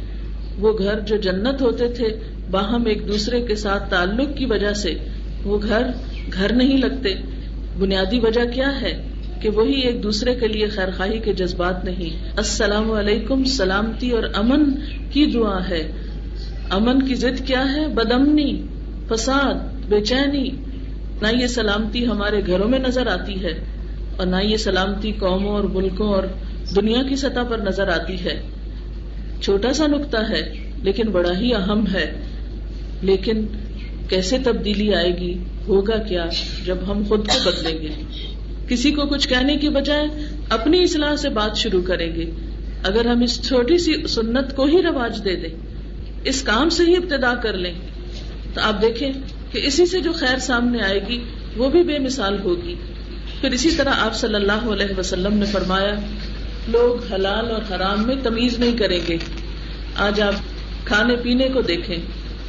وہ 0.58 0.72
گھر 0.78 1.00
جو 1.00 1.16
جنت 1.16 1.62
ہوتے 1.62 1.88
تھے، 1.88 2.20
باہم 2.50 2.86
ایک 2.86 3.08
دوسرے 3.08 3.40
کے 3.40 3.54
ساتھ 3.54 3.90
تعلق 3.90 4.36
کی 4.36 4.46
وجہ 4.46 4.72
سے 4.72 4.94
وہ 5.44 5.58
گھر 5.62 5.82
گھر 6.32 6.52
نہیں 6.52 6.78
لگتے۔ 6.78 7.14
بنیادی 7.78 8.18
وجہ 8.18 8.52
کیا 8.54 8.80
ہے؟ 8.80 9.08
کہ 9.40 9.50
وہی 9.50 9.80
ایک 9.80 10.02
دوسرے 10.02 10.34
کے 10.34 10.48
لیے 10.48 10.66
خیر 10.66 10.88
خواہی 10.96 11.18
کے 11.18 11.32
جذبات 11.32 11.84
نہیں۔ 11.84 12.30
السلام 12.36 12.92
علیکم، 12.92 13.44
سلامتی 13.44 14.10
اور 14.10 14.22
امن 14.34 14.70
کی 15.10 15.26
دعا 15.26 15.68
ہے۔ 15.68 15.92
امن 16.70 17.02
کی 17.02 17.14
ضد 17.14 17.46
کیا 17.46 17.72
ہے؟ 17.72 17.88
بدمنی 17.88 18.62
فساد 19.08 19.54
بے 19.88 20.00
چینی 20.00 20.48
نہ 21.22 21.26
یہ 21.42 21.46
سلامتی 21.46 22.06
ہمارے 22.06 22.40
گھروں 22.46 22.68
میں 22.68 22.78
نظر 22.78 23.06
آتی 23.06 23.44
ہے 23.44 23.64
اور 24.16 24.26
نہ 24.26 24.36
یہ 24.42 24.56
سلامتی 24.56 25.12
قوموں 25.12 25.50
اور 25.50 25.64
ملکوں 25.64 26.08
اور 26.08 26.22
دنیا 26.76 27.02
کی 27.02 27.16
سطح 27.16 27.42
پر 27.48 27.58
نظر 27.58 27.88
آتی 27.88 28.24
ہے۔ 28.24 28.42
چھوٹا 29.40 29.72
سا 29.72 29.86
نقطہ 29.86 30.16
ہے، 30.30 30.70
لیکن 30.82 31.08
بڑا 31.08 31.38
ہی 31.40 31.54
اہم 31.54 31.84
ہے۔ 31.94 32.20
لیکن 33.02 33.46
کیسے 34.08 34.38
تبدیلی 34.44 34.94
آئے 34.94 35.18
گی؟ 35.18 35.38
ہوگا 35.68 35.98
کیا 35.98 36.26
جب 36.64 36.76
ہم 36.88 37.02
خود 37.08 37.28
کو 37.28 37.50
بدلیں 37.50 37.78
گے؟ 37.78 37.88
کسی 38.68 38.90
کو 38.90 39.02
کچھ 39.02 39.28
کہنے 39.28 39.56
کی 39.56 39.68
بجائے 39.68 40.06
اپنی 40.50 40.82
اصلاح 40.82 41.16
سے 41.16 41.28
بات 41.28 41.56
شروع 41.56 41.82
کریں 41.82 42.14
گے۔ 42.14 42.30
اگر 42.84 43.06
ہم 43.06 43.20
اس 43.20 43.48
چھوٹی 43.48 43.78
سی 43.78 44.06
سنت 44.06 44.56
کو 44.56 44.64
ہی 44.64 44.82
رواج 44.82 45.24
دے 45.24 45.36
دیں۔ 45.36 45.65
اس 46.24 46.42
کام 46.42 46.68
سے 46.68 46.84
ہی 46.84 46.96
ابتدا 46.96 47.34
کر 47.34 47.52
لیں۔ 47.52 47.72
تو 48.54 48.60
آپ 48.60 48.82
دیکھیں 48.82 49.12
کہ 49.52 49.66
اسی 49.66 49.86
سے 49.86 50.00
جو 50.00 50.12
خیر 50.12 50.38
سامنے 50.38 50.82
آئے 50.82 51.06
گی، 51.08 51.24
وہ 51.56 51.70
بھی 51.70 51.82
بے 51.82 51.98
مثال 51.98 52.40
ہوگی۔ 52.40 52.74
پھر 53.40 53.50
اسی 53.50 53.70
طرح 53.70 53.90
آپ 53.90 54.14
صلی 54.14 54.34
اللہ 54.34 54.72
علیہ 54.72 54.98
وسلم 54.98 55.34
نے 55.34 55.46
فرمایا، 55.46 55.94
لوگ 56.68 57.12
حلال 57.12 57.50
اور 57.50 57.62
حرام 57.70 58.06
میں 58.06 58.14
تمیز 58.22 58.58
نہیں 58.58 58.76
کریں 58.76 59.00
گے۔ 59.08 59.16
آج 59.96 60.20
آپ 60.20 60.34
کھانے 60.86 61.16
پینے 61.16 61.48
کو 61.48 61.60
دیکھیں، 61.60 61.96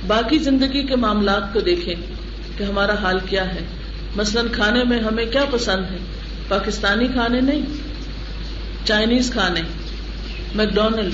باقی 0.07 0.37
زندگی 0.37 0.83
کے 0.83 0.95
معاملات 0.95 1.53
کو 1.53 1.59
دیکھیں 1.59 1.95
کہ 2.57 2.63
ہمارا 2.63 2.93
حال 2.93 3.19
کیا 3.25 3.55
ہے۔ 3.55 3.59
مثلاً 4.15 4.47
کھانے 4.51 4.83
میں 4.83 4.99
ہمیں 4.99 5.25
کیا 5.25 5.45
پسند 5.51 5.83
ہے؟ 5.91 5.97
پاکستانی 6.47 7.07
کھانے 7.07 7.41
نہیں، 7.41 7.61
چائنیز 8.85 9.31
کھانے۔ 9.31 9.61
میکڈونلڈ 10.55 11.13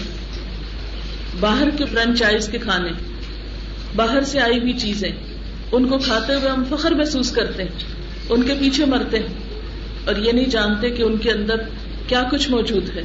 باہر 1.39 1.69
کے 1.77 1.85
فرنچائز 1.85 2.47
کے 2.47 2.57
کھانے، 2.57 2.91
باہر 3.95 4.21
سے 4.21 4.39
آئی 4.39 4.59
ہوئی 4.59 4.73
چیزیں، 4.73 5.11
ان 5.71 5.87
کو 5.87 5.97
کھاتے 5.97 6.33
ہوئے 6.33 6.49
ہم 6.49 6.63
فخر 6.69 6.91
محسوس 6.91 7.31
کرتے 7.31 7.63
ہیں، 7.63 7.93
ان 8.29 8.43
کے 8.43 8.53
پیچھے 8.59 8.85
مرتے 8.85 9.19
ہیں، 9.19 9.33
اور 10.05 10.15
یہ 10.15 10.31
نہیں 10.31 10.45
جانتے 10.45 10.89
کہ 10.89 11.03
ان 11.03 11.17
کے 11.17 11.31
اندر 11.31 11.55
کیا 12.07 12.23
کچھ 12.31 12.49
موجود 12.51 12.89
ہے۔ 12.95 13.03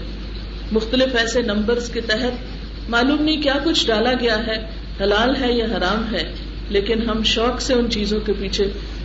مختلف 0.72 1.14
ایسے 1.16 1.42
نمبرز 1.42 1.88
کے 1.88 2.00
تحت 2.00 2.90
معلوم 2.90 3.22
نہیں 3.22 3.42
کیا 3.42 3.54
کچھ 3.64 3.86
ڈالا 3.86 4.12
گیا 4.20 4.46
ہے، 4.46 4.56
حلال 5.00 5.34
ہے 5.36 5.52
یا 5.52 5.64
حرام 5.64 6.14
ہے، 6.14 6.22
لیکن 6.68 7.10
ہم 7.10 7.22
شوق 7.22 7.60
سے 7.60 7.74
ان 7.74 7.90
چیزوں 7.90 8.20
کے 8.20 8.32
پیچھے 8.32 8.64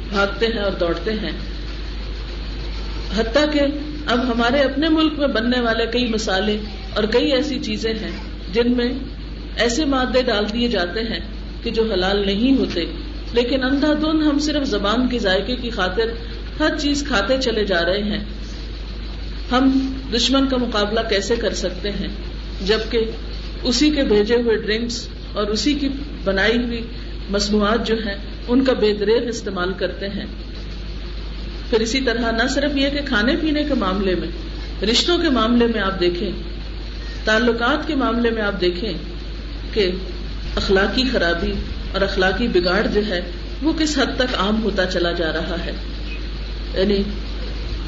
بھاگتے 0.09 0.47
ہیں 0.47 0.61
اور 0.61 0.71
دوڑتے 0.71 1.11
ہیں۔ 1.13 1.31
حتیٰ 3.17 3.45
کہ 3.53 3.61
اب 4.07 4.19
ہمارے 4.31 4.59
اپنے 4.59 4.89
ملک 4.89 5.19
میں 5.19 5.27
بننے 5.27 5.59
والے 5.59 5.85
کئی 5.85 6.05
مسالے 6.05 6.57
اور 6.95 7.03
کئی 7.03 7.31
ایسی 7.31 7.59
چیزیں 7.59 7.93
ہیں۔ 7.93 8.11
جن 8.53 8.71
میں 8.77 8.93
ایسے 9.57 9.85
مادے 9.85 10.21
ڈال 10.21 10.45
دیے 10.53 10.67
جاتے 10.67 10.99
ہیں 10.99 11.19
کہ 11.63 11.71
جو 11.71 11.91
حلال 11.93 12.25
نہیں 12.25 12.57
ہوتے، 12.57 12.85
لیکن 13.33 13.63
اندھا 13.63 13.93
دھن 13.93 14.21
ہم 14.21 14.39
صرف 14.39 14.67
زبان 14.67 15.07
کے 15.07 15.19
ذائقے 15.19 15.55
کی 15.55 15.69
خاطر 15.69 16.03
ہر 16.59 16.77
چیز 16.77 17.03
کھاتے 17.07 17.37
چلے 17.41 17.65
جا 17.65 17.85
رہے 17.85 18.03
ہیں۔ 18.03 18.23
ہم 19.51 19.93
دشمن 20.15 20.47
کا 20.47 20.57
مقابلہ 20.57 20.99
کیسے 21.09 21.35
کر 21.35 21.53
سکتے 21.53 21.89
ہیں؟ 21.89 22.07
جبکہ 22.65 23.05
اسی 23.63 23.89
کے 23.89 24.03
بھیجے 24.03 24.35
ہوئے 24.35 24.55
ڈرنکس 24.55 25.07
اور 25.33 25.47
اسی 25.47 25.73
کی 25.73 25.89
بنائی 26.23 26.57
ہوئی 26.57 26.81
مصنوعات 27.29 27.87
جو 27.87 27.95
ہیں، 27.95 28.15
ان 28.47 28.63
کا 28.63 28.73
بے 28.73 28.93
دریغ 28.93 29.27
استعمال 29.27 29.73
کرتے 29.73 30.07
ہیں۔ 30.07 30.25
پھر 31.69 31.79
اسی 31.79 32.01
طرح 32.01 32.31
نہ 32.31 32.47
صرف 32.47 32.71
یہ 32.75 32.89
کہ 32.89 32.99
کھانے 33.05 33.35
پینے 33.41 33.63
کے 33.63 33.73
معاملے 33.73 34.15
میں، 34.15 34.27
رشتوں 34.85 35.17
کے 35.17 35.29
معاملے 35.29 35.67
میں 35.67 35.81
آپ 35.81 35.99
دیکھیں 35.99 36.31
تعلقات 37.25 37.87
کے 37.87 37.95
معاملے 37.95 38.29
میں 38.29 38.41
آپ 38.41 38.61
دیکھیں 38.61 38.93
کہ 39.73 39.91
اخلاقی 40.55 41.03
خرابی 41.11 41.53
اور 41.91 42.01
اخلاقی 42.01 42.47
بگاڑ 42.47 42.87
جو 42.93 43.01
ہے 43.07 43.21
وہ 43.61 43.73
کس 43.79 43.97
حد 43.97 44.15
تک 44.15 44.35
عام 44.37 44.63
ہوتا 44.63 44.85
چلا 44.85 45.11
جا 45.11 45.33
رہا 45.33 45.55
ہے؟ 45.65 45.71
یعنی 46.73 47.03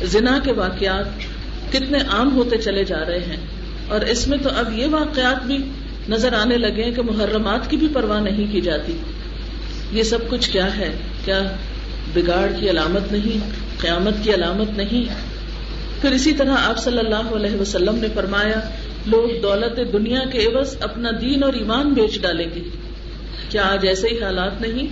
زنا 0.03 0.39
کے 0.43 0.53
واقعات 0.53 1.05
کتنے 1.73 1.97
عام 2.09 2.35
ہوتے 2.35 2.57
چلے 2.57 2.83
جا 2.83 2.99
رہے 3.07 3.19
ہیں 3.19 3.37
اور 3.87 4.01
اس 4.01 4.27
میں 4.27 4.37
تو 4.37 4.49
اب 4.55 4.77
یہ 4.77 4.87
واقعات 4.91 5.45
بھی 5.45 5.57
نظر 6.09 6.33
آنے 6.33 6.57
لگے 6.57 6.91
کہ 6.91 7.01
محرمات 7.01 7.69
کی 7.69 7.77
بھی 7.77 7.87
پرواہ 7.93 8.19
نہیں 8.19 8.51
کی 8.51 8.61
جاتی۔ 8.61 8.97
یہ 9.91 10.03
سب 10.03 10.29
کچھ 10.29 10.49
کیا 10.49 10.77
ہے؟ 10.77 10.93
کیا 11.25 11.41
بگاڑ 12.13 12.51
کی 12.59 12.69
علامت 12.69 13.11
نہیں؟ 13.11 13.49
قیامت 13.81 14.13
کی 14.23 14.33
علامت 14.33 14.77
نہیں؟ 14.77 15.03
پھر 16.01 16.11
اسی 16.11 16.33
طرح 16.33 16.55
آپ 16.57 16.77
صلی 16.77 16.97
اللہ 16.97 17.35
علیہ 17.35 17.61
وسلم 17.61 17.95
نے 17.95 18.07
فرمایا 18.13 18.59
لوگ 19.07 19.41
دولت 19.41 19.93
دنیا 19.93 20.19
کے 20.31 20.45
عوض 20.45 20.75
اپنا 20.81 21.09
دین 21.21 21.43
اور 21.43 21.53
ایمان 21.53 21.93
بیچ 21.93 22.21
ڈالیں 22.21 22.47
گے۔ 22.55 22.61
کیا 23.49 23.61
آج 23.63 23.87
ایسے 23.87 24.07
ہی 24.07 24.23
حالات 24.23 24.61
نہیں؟ 24.61 24.87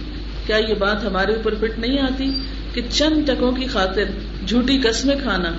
کیا 0.48 0.58
یہ 0.58 0.74
بات 0.80 1.04
ہمارے 1.04 1.34
اوپر 1.34 1.56
فٹ 1.56 1.80
نہیں 1.80 2.00
آتی 2.00 2.32
کہ 2.74 2.82
چند 2.90 3.28
ٹکوں 3.28 3.52
کی 3.52 3.68
خاطر 3.68 4.04
جھوٹی 4.48 4.78
قسمیں 4.78 5.16
کھانا، 5.24 5.52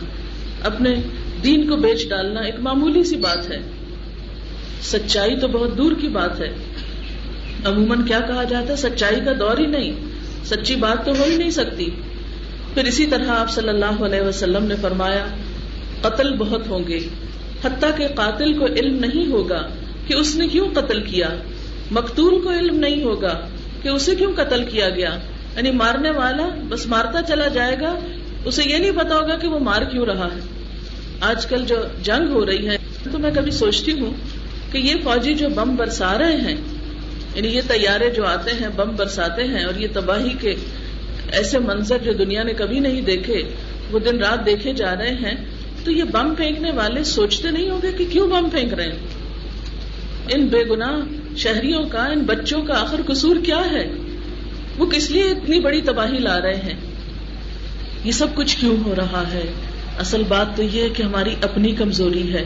اپنے 0.64 0.94
دین 1.44 1.68
کو 1.68 1.76
بیچ 1.76 2.08
ڈالنا 2.08 2.40
ایک 2.40 2.54
معمولی 2.60 3.04
سی 3.04 3.16
بات 3.16 3.50
ہے؟ 3.50 3.58
سچائی 4.82 5.36
تو 5.36 5.48
بہت 5.48 5.78
دور 5.78 5.92
کی 6.00 6.08
بات 6.08 6.40
ہے۔ 6.40 6.52
عموماً 7.64 8.06
کیا 8.06 8.20
کہا 8.20 8.44
جاتا 8.44 8.70
ہے؟ 8.70 8.76
سچائی 8.76 9.20
کا 9.24 9.32
دور 9.38 9.58
ہی 9.58 9.66
نہیں، 9.66 9.92
سچی 10.44 10.76
بات 10.76 11.06
تو 11.06 11.12
ہو 11.18 11.24
ہی 11.24 11.36
نہیں 11.36 11.50
سکتی۔ 11.50 11.90
پھر 12.74 12.84
اسی 12.84 13.06
طرح 13.06 13.28
آپ 13.28 13.50
صلی 13.50 13.68
اللہ 13.68 14.02
علیہ 14.04 14.20
وسلم 14.20 14.64
نے 14.64 14.74
فرمایا، 14.80 15.26
قتل 16.00 16.36
بہت 16.36 16.68
ہوں 16.68 16.88
گے۔ 16.88 16.98
حتیٰ 17.64 17.96
کہ 17.96 18.06
قاتل 18.14 18.58
کو 18.58 18.66
علم 18.66 19.04
نہیں 19.04 19.26
ہوگا 19.26 19.68
کہ 20.06 20.14
اس 20.14 20.36
نے 20.36 20.48
کیوں 20.48 20.68
قتل 20.74 21.02
کیا، 21.02 21.28
مقتول 21.90 22.42
کو 22.42 22.50
علم 22.50 22.76
نہیں 22.76 23.04
ہوگا 23.04 23.46
کہ 23.82 23.88
اسے 23.88 24.14
کیوں 24.14 24.32
قتل 24.36 24.64
کیا 24.64 24.90
گیا۔ 24.90 25.18
یعنی 25.56 25.70
مارنے 25.70 26.10
والا 26.10 26.48
بس 26.68 26.86
مارتا 26.86 27.22
چلا 27.22 27.48
جائے 27.48 27.76
گا، 27.80 27.98
اسے 28.44 28.62
یہ 28.66 28.76
نہیں 28.76 28.90
پتا 28.90 29.16
ہوگا 29.16 29.36
کہ 29.36 29.48
وہ 29.48 29.58
مار 29.58 29.82
کیوں 29.82 30.06
رہا 30.06 30.26
ہے۔ 30.26 30.40
آج 31.20 31.46
کل 31.46 31.64
جو 31.66 31.76
جنگ 32.02 32.28
ہو 32.28 32.46
رہی 32.46 32.68
ہے، 32.68 32.78
تو 33.12 33.18
میں 33.18 33.30
کبھی 33.34 33.50
سوچتی 33.50 33.92
ہوں 33.92 34.12
کہ 34.72 34.78
یہ 34.78 34.94
فوجی 35.04 35.34
جو 35.34 35.48
بم 35.48 35.76
برسا 35.76 36.18
رہے 36.18 36.36
ہیں 36.36 36.56
یعنی 37.34 37.48
یہ 37.48 37.60
تیارے 37.68 38.10
جو 38.10 38.26
آتے 38.26 38.50
ہیں، 38.60 38.68
بم 38.76 38.96
برساتے 38.96 39.44
ہیں 39.44 39.64
اور 39.64 39.80
یہ 39.80 39.88
تباہی 39.92 40.34
کے 40.40 40.54
ایسے 41.32 41.58
منظر 41.58 41.98
جو 41.98 42.12
دنیا 42.12 42.42
نے 42.42 42.52
کبھی 42.52 42.80
نہیں 42.80 43.00
دیکھے، 43.00 43.42
وہ 43.90 43.98
دن 43.98 44.18
رات 44.18 44.46
دیکھے 44.46 44.72
جا 44.72 44.94
رہے 44.98 45.10
ہیں۔ 45.10 45.53
تو 45.84 45.90
یہ 45.90 46.04
بم 46.04 46.34
پھینکنے 46.34 46.70
والے 46.70 47.04
سوچتے 47.04 47.50
نہیں 47.50 47.70
ہوں 47.70 47.80
گے 47.82 47.92
کہ 47.92 48.04
کیوں 48.10 48.28
بم 48.28 48.48
پھینک 48.48 48.74
رہے 48.74 48.84
ہیں؟ 48.84 48.98
ان 50.34 50.46
بے 50.46 50.64
گنا 50.70 51.00
شہریوں 51.36 51.82
کا، 51.88 52.06
ان 52.06 52.20
بچوں 52.20 52.62
کا 52.62 52.80
آخر 52.80 53.00
قصور 53.06 53.36
کیا 53.36 53.60
ہے؟ 53.72 53.92
وہ 54.78 54.86
کس 54.86 55.10
لیے 55.10 55.22
اتنی 55.22 55.60
بڑی 55.60 55.80
تباہی 55.80 56.18
لا 56.18 56.40
رہے 56.40 56.56
ہیں؟ 56.56 56.74
یہ 58.04 58.12
سب 58.12 58.26
کچھ 58.34 58.56
کیوں 58.60 58.76
ہو 58.84 58.94
رہا 58.96 59.24
ہے؟ 59.32 59.52
اصل 59.98 60.22
بات 60.28 60.56
تو 60.56 60.62
یہ 60.62 60.82
ہے 60.82 60.88
کہ 60.88 61.02
ہماری 61.02 61.34
اپنی 61.42 61.72
کمزوری 61.72 62.32
ہے۔ 62.32 62.44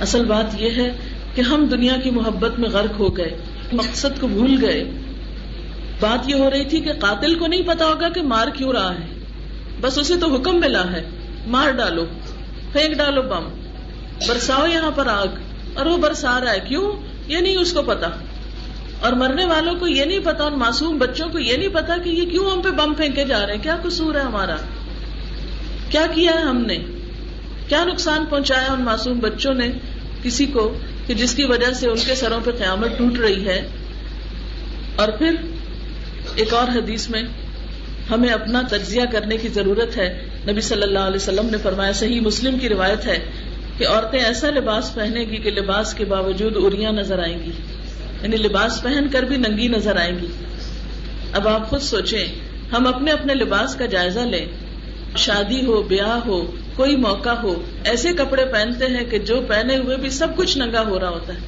اصل 0.00 0.24
بات 0.24 0.60
یہ 0.60 0.70
ہے 0.70 0.96
کہ 1.34 1.40
ہم 1.40 1.66
دنیا 1.66 1.96
کی 2.02 2.10
محبت 2.10 2.58
میں 2.58 2.68
غرق 2.68 3.00
ہو 3.00 3.16
گئے، 3.16 3.36
مقصد 3.72 4.20
کو 4.20 4.28
بھول 4.28 4.56
گئے۔ 4.60 4.84
بات 6.00 6.28
یہ 6.28 6.34
ہو 6.34 6.50
رہی 6.50 6.64
تھی 6.64 6.80
کہ 6.80 6.92
قاتل 6.92 7.34
کو 7.34 7.46
نہیں 7.46 7.62
پتا 7.62 7.86
ہوگا 7.86 8.08
کہ 8.08 8.22
مار 8.22 8.48
کیوں 8.48 8.72
رہا 8.72 8.94
ہے۔ 8.94 9.06
بس 9.80 9.98
اسے 9.98 10.16
تو 10.16 10.34
حکم 10.34 10.60
ملا 10.60 10.92
ہے، 10.92 11.08
مار 11.46 11.70
ڈالو۔ 11.70 12.04
پھینک 12.72 12.96
ڈالو 12.96 13.22
بم۔ 13.22 13.48
برساؤ 14.28 14.66
یہاں 14.66 14.90
پر 14.90 15.06
آگ۔ 15.06 15.26
اور 15.74 15.86
وہ 15.86 15.96
برسا 15.96 16.40
رہا 16.44 16.52
ہے۔ 16.52 16.60
کیوں؟ 16.60 16.92
یہ 17.26 17.38
نہیں 17.38 17.56
اس 17.56 17.72
کو 17.72 17.82
پتا۔ 17.82 18.08
اور 19.00 19.12
مرنے 19.12 19.44
والوں 19.44 19.74
کو 19.74 19.88
یہ 19.88 20.04
نہیں 20.04 20.18
پتا، 20.24 20.44
اور 20.44 20.52
معصوم 20.52 20.98
بچوں 20.98 21.28
کو 21.28 21.38
یہ 21.38 21.56
نہیں 21.56 21.68
پتا 21.68 21.96
کہ 22.04 22.08
یہ 22.08 22.30
کیوں 22.30 22.50
ہم 22.50 22.62
پہ 22.62 22.68
بم 22.68 22.94
پھینکے 22.94 23.24
جا 23.24 23.46
رہے 23.46 23.54
ہیں۔ 23.54 23.62
کیا 23.62 23.76
قصور 23.82 24.14
ہے 24.14 24.20
ہمارا؟ 24.20 24.56
کیا 25.90 26.06
کیا 26.14 26.32
ہے 26.32 26.40
ہم 26.40 26.60
نے؟ 26.60 26.78
کیا 27.68 27.84
نقصان 27.84 28.24
پہنچایا 28.26 28.72
ان 28.72 28.82
معصوم 28.82 29.18
بچوں 29.18 29.54
نے 29.54 29.70
کسی 30.22 30.46
کو 30.46 30.78
کہ 31.06 31.14
جس 31.14 31.34
کی 31.34 31.44
وجہ 31.44 31.72
سے 31.72 31.88
ان 31.88 31.98
کے 32.06 32.14
سروں 32.14 32.40
پہ 32.44 32.50
قیامت 32.50 32.98
ٹوٹ 32.98 33.18
رہی 33.18 33.46
ہے؟ 33.46 33.68
اور 34.96 35.08
پھر 35.08 35.34
ایک 36.34 36.54
اور 36.54 36.68
حدیث 36.68 37.10
میں 37.10 37.22
ہمیں 38.10 38.28
اپنا 38.28 38.62
تجزیہ 38.70 39.02
کرنے 39.12 39.36
کی 39.36 39.48
ضرورت 39.48 39.96
ہے۔ 39.96 40.27
نبی 40.50 40.60
صلی 40.60 40.82
اللہ 40.82 40.98
علیہ 40.98 41.16
وسلم 41.16 41.46
نے 41.50 41.58
فرمایا، 41.58 41.92
صحیح 41.92 42.20
مسلم 42.20 42.58
کی 42.58 42.68
روایت 42.68 43.06
ہے 43.06 43.18
کہ 43.78 43.86
عورتیں 43.86 44.20
ایسا 44.20 44.50
لباس 44.50 44.94
پہنے 44.94 45.20
گی 45.20 45.36
کہ 45.36 45.50
لباس 45.50 45.94
کے 45.94 46.04
باوجود 46.04 46.52
اریاں 46.56 46.92
نظر 46.92 47.18
آئیں 47.18 47.38
گی۔ 47.38 47.50
یعنی 48.22 48.36
لباس 48.36 48.82
پہن 48.82 49.08
کر 49.12 49.22
بھی 49.22 49.36
ننگی 49.36 49.68
نظر 49.68 49.96
آئیں 49.96 50.18
گی۔ 50.22 50.26
اب 51.32 51.48
آپ 51.48 51.70
خود 51.70 51.80
سوچیں، 51.80 52.26
ہم 52.72 52.86
اپنے 52.86 53.10
اپنے 53.10 53.34
لباس 53.34 53.74
کا 53.74 53.86
جائزہ 53.86 54.20
لیں۔ 54.20 54.46
شادی 55.16 55.66
ہو، 55.66 55.82
بیاہ 55.82 56.18
ہو، 56.26 56.50
کوئی 56.76 56.96
موقع 56.96 57.30
ہو، 57.30 57.62
ایسے 57.84 58.12
کپڑے 58.12 58.44
پہنتے 58.44 58.86
ہیں 58.86 59.04
کہ 59.04 59.18
جو 59.18 59.40
پہنے 59.48 59.76
ہوئے 59.76 59.96
بھی 59.96 60.10
سب 60.10 60.28
کچھ 60.36 60.58
ننگا 60.58 60.82
ہو 60.88 61.00
رہا 61.00 61.08
ہوتا 61.08 61.32
ہے۔ 61.34 61.38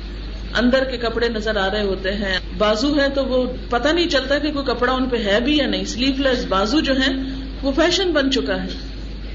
اندر 0.59 0.85
کے 0.85 0.97
کپڑے 0.97 1.29
نظر 1.29 1.57
آ 1.57 1.71
رہے 1.71 1.83
ہوتے 1.83 2.13
ہیں، 2.13 2.39
بازو 2.59 2.97
ہے 3.01 3.09
تو 3.15 3.25
وہ 3.25 3.53
پتہ 3.71 3.89
نہیں 3.89 4.09
چلتا 4.09 4.39
کہ 4.39 4.53
کوئی 4.53 4.65
کپڑا 4.65 4.93
ان 4.93 5.09
پہ 5.09 5.17
ہے 5.17 5.39
بھی 5.41 5.57
یا 5.57 5.67
نہیں۔ 5.67 5.85
سلیو 5.85 6.15
لیس 6.19 6.45
بازو 6.49 6.81
جو 6.81 6.95
ہے 6.97 7.13
وہ 7.63 7.73
فیشن 7.73 8.13
بن 8.13 8.31
چکا 8.31 8.63
ہے۔ 8.63 8.69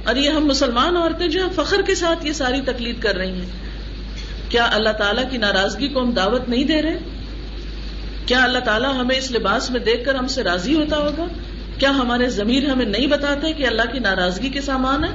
اور 0.05 0.15
یہ 0.15 0.29
ہم 0.29 0.45
مسلمان 0.45 0.97
عورتیں 0.97 1.27
جو 1.27 1.43
ہیں، 1.43 1.49
فخر 1.55 1.81
کے 1.81 1.95
ساتھ 1.95 2.25
یہ 2.25 2.33
ساری 2.33 2.61
تکلیف 2.61 2.95
کر 2.99 3.15
رہی 3.15 3.31
ہیں۔ 3.31 3.45
کیا 4.49 4.69
اللہ 4.73 4.89
تعالیٰ 4.89 5.23
کی 5.29 5.37
ناراضگی 5.37 5.87
کو 5.87 6.01
ہم 6.01 6.11
دعوت 6.11 6.49
نہیں 6.49 6.63
دے 6.63 6.81
رہے؟ 6.81 6.97
کیا 8.25 8.43
اللہ 8.43 8.59
تعالیٰ 8.59 8.93
ہمیں 9.01 9.17
اس 9.17 9.31
لباس 9.31 9.71
میں 9.71 9.79
دیکھ 9.79 10.05
کر 10.05 10.15
ہم 10.15 10.27
سے 10.27 10.43
راضی 10.43 10.75
ہوتا 10.75 10.97
ہوگا؟ 10.97 11.25
کیا 11.79 11.89
ہمارے 11.89 12.29
ضمیر 12.29 12.69
ہمیں 12.69 12.85
نہیں 12.85 13.07
بتاتے 13.07 13.53
کہ 13.53 13.67
اللہ 13.67 13.91
کی 13.93 13.99
ناراضگی 13.99 14.49
کے 14.49 14.61
سامان 14.61 15.03
ہے 15.03 15.09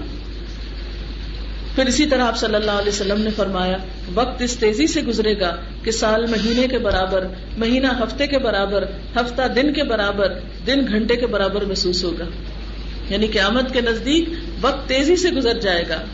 پھر 1.74 1.86
اسی 1.86 2.06
طرح 2.06 2.24
آپ 2.24 2.36
صلی 2.36 2.54
اللہ 2.54 2.70
علیہ 2.70 2.88
وسلم 2.88 3.20
نے 3.20 3.30
فرمایا، 3.30 3.76
وقت 4.14 4.42
اس 4.42 4.56
تیزی 4.56 4.86
سے 4.86 5.02
گزرے 5.02 5.40
گا 5.40 5.56
کہ 5.84 5.90
سال 5.90 6.26
مہینے 6.26 6.68
کے 6.68 6.78
برابر، 6.78 7.26
مہینہ 7.58 7.86
ہفتے 7.86 8.26
کے 8.26 8.38
برابر، 8.38 8.84
ہفتہ 9.16 9.48
دن 9.56 9.72
کے 9.72 9.84
برابر، 9.84 10.32
دن 10.66 10.80
گھنٹے 10.88 11.16
کے 11.16 11.26
برابر 11.26 11.64
محسوس 11.64 12.04
ہوگا۔ 12.04 12.24
یعنی 13.10 13.26
قیامت 13.26 13.72
کے 13.72 13.80
نزدیک 13.80 14.28
وقت 14.60 14.88
تیزی 14.88 15.16
سے 15.16 15.30
گزر 15.30 15.58
جائے 15.60 15.84
گا۔ 15.88 16.04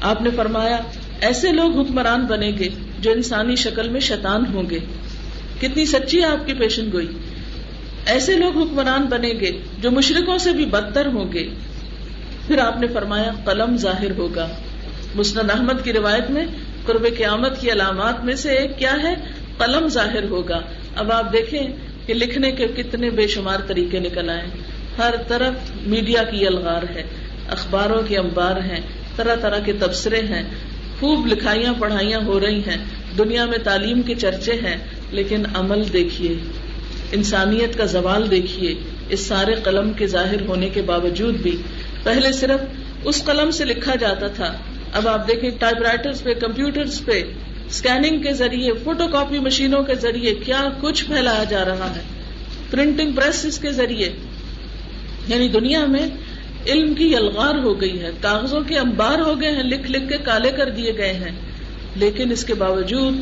آپ 0.00 0.22
نے 0.22 0.30
فرمایا، 0.36 0.78
ایسے 1.20 1.52
لوگ 1.52 1.78
حکمران 1.78 2.26
بنے 2.26 2.52
گے 2.58 2.68
جو 3.00 3.12
انسانی 3.12 3.56
شکل 3.56 3.88
میں 3.88 4.00
شیطان 4.00 4.44
ہوں 4.54 4.70
گے۔ 4.70 4.78
کتنی 5.60 5.84
سچی 5.84 6.20
ہے 6.20 6.26
آپ 6.26 6.46
کی 6.46 6.54
پیشن 6.54 6.92
گوئی۔ 6.92 7.06
ایسے 8.06 8.36
لوگ 8.36 8.56
حکمران 8.56 9.02
بنے 9.02 9.28
گے 9.28 9.52
جو 9.78 9.90
مشرقوں 9.90 10.38
سے 10.38 10.52
بھی 10.52 10.64
بدتر 10.64 11.06
ہوں 11.06 11.32
گے۔ 11.32 11.48
پھر 12.46 12.58
آپ 12.58 12.80
نے 12.80 12.86
فرمایا، 12.86 13.32
قلم 13.44 13.76
ظاہر 13.76 14.10
ہوگا۔ 14.16 14.48
مسند 15.14 15.50
احمد 15.50 15.84
کی 15.84 15.92
روایت 15.92 16.30
میں 16.30 16.46
قرب 16.86 17.06
قیامت 17.16 17.60
کی 17.60 17.72
علامات 17.72 18.24
میں 18.24 18.34
سے 18.34 18.52
ایک 18.52 18.78
کیا 18.78 18.96
ہے؟ 19.02 19.14
قلم 19.58 19.88
ظاہر 19.88 20.24
ہوگا۔ 20.24 20.60
اب 20.96 21.12
آپ 21.12 21.32
دیکھیں 21.32 21.66
کہ 22.06 22.14
لکھنے 22.14 22.52
کے 22.52 22.66
کتنے 22.66 23.10
بے 23.10 23.26
شمار 23.26 23.58
طریقے 23.66 23.98
نکل 23.98 24.30
آئے۔ 24.30 24.71
ہر 24.98 25.14
طرف 25.28 25.54
میڈیا 25.80 26.22
کی 26.22 26.46
الغار 26.46 26.82
ہے، 26.82 27.02
اخباروں 27.48 28.02
کے 28.08 28.18
انبار 28.18 28.56
ہیں، 28.56 28.80
طرح 29.16 29.36
طرح 29.36 29.58
کے 29.58 29.72
تبصرے 29.72 30.20
ہیں۔ 30.20 30.42
خوب 31.00 31.26
لکھائیاں، 31.26 31.74
پڑھائیاں 31.78 32.20
ہو 32.26 32.40
رہی 32.40 32.58
ہیں۔ 32.58 32.76
دنیا 33.18 33.44
میں 33.44 33.58
تعلیم 33.58 34.02
کے 34.02 34.14
چرچے 34.14 34.52
ہیں، 34.52 34.76
لیکن 35.10 35.42
عمل 35.54 35.92
دیکھیے۔ 35.92 36.36
انسانیت 37.12 37.78
کا 37.78 37.84
زوال 37.84 38.30
دیکھیے۔ 38.30 38.74
اس 39.08 39.20
سارے 39.20 39.54
قلم 39.54 39.92
کے 39.92 40.06
ظاہر 40.06 40.40
ہونے 40.40 40.68
کے 40.68 40.82
باوجود 40.82 41.34
بھی۔ 41.34 41.56
پہلے 42.02 42.32
صرف 42.32 42.60
اس 43.04 43.24
قلم 43.24 43.50
سے 43.50 43.64
لکھا 43.64 43.94
جاتا 43.94 44.26
تھا۔ 44.26 44.52
اب 44.92 45.08
آپ 45.08 45.28
دیکھیں 45.28 45.50
ٹائپ 45.58 45.82
رائٹر 45.82 46.10
پہ 46.22 46.34
کمپیوٹر 46.34 46.84
پہ 47.04 47.22
اسکیننگ 47.66 48.22
کے 48.22 48.32
ذریعے، 48.32 48.72
فوٹو 48.84 49.08
کاپی 49.08 49.38
مشینوں 49.38 49.82
کے 49.82 49.94
ذریعے 49.94 50.34
کیا 50.34 50.62
کچھ 50.80 51.04
پھیلایا 51.04 51.44
جا 51.44 51.64
رہا 51.64 51.94
ہے۔ 51.96 52.00
پرنٹنگ 52.70 53.12
پریس 53.12 53.58
کے 53.58 53.72
ذریعے۔ 53.72 54.08
یعنی 55.28 55.48
دنیا 55.48 55.86
میں 55.86 56.06
علم 56.66 56.94
کی 56.94 57.16
الغار 57.16 57.54
ہو 57.54 57.80
گئی 57.80 58.02
ہے، 58.02 58.10
کاغذوں 58.20 58.60
کے 58.60 58.78
انبار 58.78 59.18
ہو 59.18 59.40
گئے 59.40 59.50
ہیں، 59.50 59.62
لکھ 59.62 59.90
لکھ 59.90 60.08
کے 60.08 60.16
کالے 60.18 60.50
کر 60.50 60.70
دیے 60.70 60.92
گئے 60.98 61.12
ہیں۔ 61.12 61.30
لیکن 61.96 62.32
اس 62.32 62.44
کے 62.44 62.54
باوجود 62.54 63.14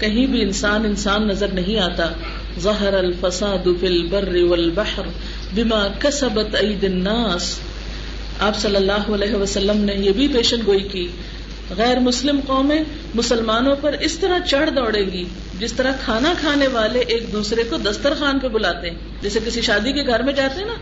کہیں 0.00 0.26
بھی 0.26 0.42
انسان 0.42 0.84
انسان 0.84 1.28
نظر 1.28 1.48
نہیں 1.48 1.78
آتا۔ 1.78 2.12
ظہر 2.60 2.94
الفساد 2.94 3.68
فی 3.80 3.86
البر 3.86 4.36
والبحر 4.48 5.02
بما 5.54 5.88
کسبت 5.98 6.54
عید 6.54 6.84
الناس۔ 6.84 7.58
آپ 8.40 8.56
صلی 8.56 8.76
اللہ 8.76 9.14
علیہ 9.14 9.34
وسلم 9.34 9.84
نے 9.84 9.94
یہ 9.94 10.12
بھی 10.12 10.28
پیشن 10.28 10.56
گوئی 10.66 10.80
کی، 10.80 11.08
غیر 11.70 11.98
مسلم 11.98 12.40
قومیں 12.46 12.82
مسلمانوں 13.14 13.76
پر 13.80 13.92
اس 13.92 14.18
طرح 14.18 14.38
چڑھ 14.38 14.70
دوڑے 14.70 15.06
گی، 15.06 15.24
جس 15.58 15.72
طرح 15.72 15.92
کھانا 16.04 16.34
کھانے 16.40 16.66
والے 16.66 16.98
ایک 16.98 17.32
دوسرے 17.32 17.62
کو 17.70 17.76
دسترخوان 17.76 18.38
پہ 18.38 18.48
بلاتے 18.48 18.90
ہیں۔ 18.90 18.98
جیسے 19.22 19.38
کسی 19.46 19.60
شادی 19.60 19.92
کے 19.92 20.06
گھر 20.06 20.22
میں 20.22 20.32
جاتے 20.32 20.60
ہیں 20.60 20.66
نا 20.66 20.74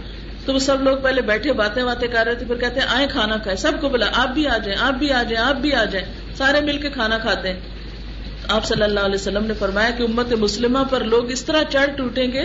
تو 0.44 0.54
وہ 0.54 0.58
سب 0.58 0.82
لوگ 0.82 0.96
پہلے 1.02 1.22
بیٹھے، 1.22 1.52
باتیں 1.52 1.84
باتیں 1.84 2.08
کر 2.08 2.24
رہے 2.26 2.34
تھے، 2.34 2.46
پھر 2.46 2.56
کہتے 2.56 2.80
ہیں 2.80 2.86
آئے 2.90 3.06
کھانا 3.10 3.36
کھائے 3.36 3.56
سب 3.56 3.72
کو 3.80 3.88
بلا، 3.88 4.06
آپ 4.14 4.28
بھی 4.28 4.46
آ 4.46 4.58
جائیں، 4.58 4.80
آپ 4.80 4.92
بھی 4.92 5.12
آ 5.12 5.22
جائیں، 5.22 5.48
آپ 5.48 5.56
بھی 5.56 5.74
آ 5.74 5.84
جائیں۔ 5.84 6.06
سارے 6.36 6.60
مل 6.60 6.78
کے 6.78 6.90
کھانا 6.90 7.18
کھاتے 7.18 7.52
ہیں۔ 7.52 7.60
آپ 8.48 8.64
صلی 8.64 8.82
اللہ 8.82 9.00
علیہ 9.00 9.14
وسلم 9.14 9.44
نے 9.44 9.54
فرمایا 9.54 9.90
کہ 9.90 10.02
امت 10.02 10.32
مسلمہ 10.32 10.78
پر 10.90 11.04
لوگ 11.04 11.30
اس 11.30 11.44
طرح 11.44 11.62
چڑھ 11.70 11.90
ٹوٹیں 11.96 12.32
گے 12.32 12.42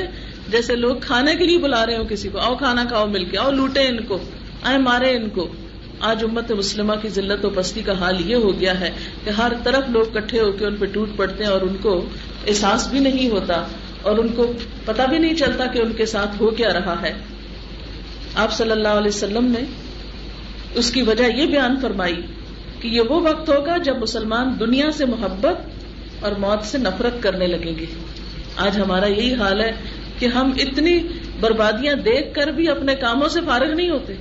جیسے 0.50 0.76
لوگ 0.76 0.96
کھانے 1.02 1.36
کے 1.36 1.44
لیے 1.44 1.58
بلا 1.58 1.86
رہے 1.86 1.98
ہو 1.98 2.04
کسی 2.10 2.30
کو۔ 2.30 2.38
آؤ 2.38 2.56
کھانا 2.56 2.84
کھاؤ، 2.84 3.06
مل 3.06 3.26
کے 3.26 3.38
آؤ 3.38 3.52
لوٹے 3.52 3.88
ان 3.88 4.04
کو۔ 4.04 4.20
آئے 4.64 4.78
مارے 4.78 5.16
ان 5.16 5.30
کو۔ 5.30 5.48
آج 6.00 6.24
امت 6.24 6.52
مسلمہ 6.52 6.94
کی 7.02 7.10
ذلت 7.10 7.46
و 7.46 7.50
پستی 7.50 7.82
کا 7.82 8.00
حال 8.00 8.30
یہ 8.30 8.36
ہو 8.36 8.60
گیا 8.60 8.80
ہے 8.80 8.92
کہ 9.24 9.30
ہر 9.30 9.52
طرف 9.64 9.84
لوگ 9.90 10.04
کٹھے 10.14 10.40
ہو 10.40 10.52
کے 10.52 10.66
ان 10.66 10.76
پہ 10.76 10.86
ٹوٹ 10.86 11.10
پڑتے 11.16 11.44
ہیں 11.44 11.52
اور 11.52 11.62
ان 11.62 11.76
کو 11.82 12.06
احساس 12.48 12.88
بھی 12.88 13.00
نہیں 13.00 13.30
ہوتا 13.30 13.64
اور 14.02 14.18
ان 14.18 14.28
کو 14.28 14.54
پتا 14.86 15.06
بھی 15.06 15.18
نہیں 15.18 15.36
چلتا 15.36 15.66
کہ 15.66 15.80
ان 15.80 15.94
کے 15.94 16.06
ساتھ 16.06 16.42
ہو 16.42 16.48
کیا 16.48 16.74
رہا 16.74 16.96
ہے۔ 17.02 17.14
آپ 18.38 18.54
صلی 18.54 18.72
اللہ 18.72 18.88
علیہ 18.88 19.08
وسلم 19.08 19.46
نے 19.46 19.64
اس 20.74 20.92
کی 20.92 21.02
وجہ 21.02 21.24
یہ 21.24 21.46
بیان 21.46 21.80
فرمائی 21.82 22.22
کہ 22.82 22.88
یہ 22.88 23.02
وہ 23.02 23.30
وقت 23.30 23.50
ہوگا 23.50 23.78
جب 23.78 23.98
مسلمان 23.98 24.54
دنیا 24.60 24.92
سے 24.92 25.06
محبت 25.06 25.56
اور 26.24 26.32
موت 26.32 26.66
سے 26.66 26.78
نفرت 26.78 27.24
کرنے 27.24 27.48
لگیں 27.48 27.80
گے۔ 27.80 27.86
آج 28.58 28.80
ہمارا 28.80 29.06
یہی 29.06 29.34
حال 29.34 29.62
ہے 29.62 29.72
کہ 30.20 30.26
ہم 30.26 30.52
اتنی 30.58 31.00
بربادیاں 31.40 31.94
دیکھ 31.94 32.34
کر 32.34 32.48
بھی 32.48 32.70
اپنے 32.70 32.96
کاموں 32.96 33.28
سے 33.28 33.42
فارغ 33.46 33.74
نہیں 33.74 33.90
ہوتے۔ 33.90 34.14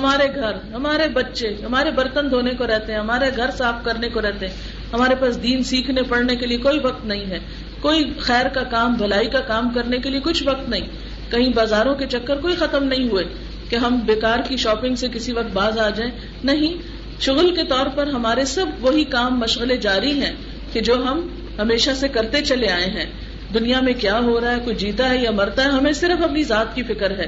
ہمارے 0.00 0.28
گھر، 0.34 0.52
ہمارے 0.74 1.08
بچے، 1.08 1.54
ہمارے 1.66 1.90
برتن 1.90 2.30
دھونے 2.30 2.50
کو 2.50 2.66
رہتے 2.66 2.92
ہیں، 2.92 3.00
ہمارے 3.00 3.30
گھر 3.36 3.50
صاف 3.50 3.74
کرنے 3.84 4.08
کو 4.08 4.20
رہتے 4.20 4.48
ہیں۔ 4.48 4.54
ہمارے 4.92 5.14
پاس 5.14 5.42
دین 5.42 5.62
سیکھنے، 5.62 6.02
پڑھنے 6.02 6.36
کے 6.36 6.46
لیے 6.46 6.58
کوئی 6.58 6.78
وقت 6.78 7.04
نہیں 7.04 7.26
ہے۔ 7.26 7.38
کوئی 7.80 8.12
خیر 8.18 8.48
کا 8.48 8.62
کام، 8.62 8.94
بھلائی 8.94 9.26
کا 9.26 9.40
کام 9.40 9.70
کرنے 9.70 9.98
کے 9.98 10.10
لیے 10.10 10.20
کچھ 10.20 10.42
وقت 10.46 10.68
نہیں۔ 10.68 10.88
کہیں 11.30 11.52
بازاروں 11.52 11.94
کے 11.94 12.06
چکر 12.06 12.36
کوئی 12.36 12.54
ختم 12.54 12.84
نہیں 12.84 13.08
ہوئے۔ 13.08 13.24
کہ 13.72 13.76
ہم 13.76 14.00
بیکار 14.06 14.38
کی 14.48 14.56
شاپنگ 14.56 14.94
سے 14.94 15.08
کسی 15.12 15.32
وقت 15.32 15.52
باز 15.52 15.78
آ 15.78 15.90
جائیں۔ 15.90 16.10
نہیں، 16.44 16.74
شغل 17.20 17.54
کے 17.54 17.64
طور 17.64 17.86
پر 17.86 18.06
ہمارے 18.06 18.44
سب 18.44 18.66
وہی 18.80 19.04
کام 19.04 19.40
مشغلے 19.40 19.76
جاری 19.76 20.10
ہیں 20.10 20.32
کہ 20.72 20.80
جو 20.80 20.94
ہم 20.94 21.28
ہمیشہ 21.58 21.90
سے 21.90 22.08
کرتے 22.08 22.40
چلے 22.40 22.68
آئے 22.68 22.86
ہیں۔ 22.86 23.06
دنیا 23.54 23.80
میں 23.80 23.92
کیا 23.98 24.18
ہو 24.18 24.40
رہا 24.40 24.52
ہے، 24.52 24.60
کوئی 24.64 24.76
جیتا 24.76 25.10
ہے 25.10 25.18
یا 25.18 25.30
مرتا 25.30 25.64
ہے، 25.64 25.68
ہمیں 25.68 25.92
صرف 25.92 26.24
اپنی 26.24 26.44
ذات 26.44 26.74
کی 26.74 26.82
فکر 26.82 27.18
ہے۔ 27.18 27.26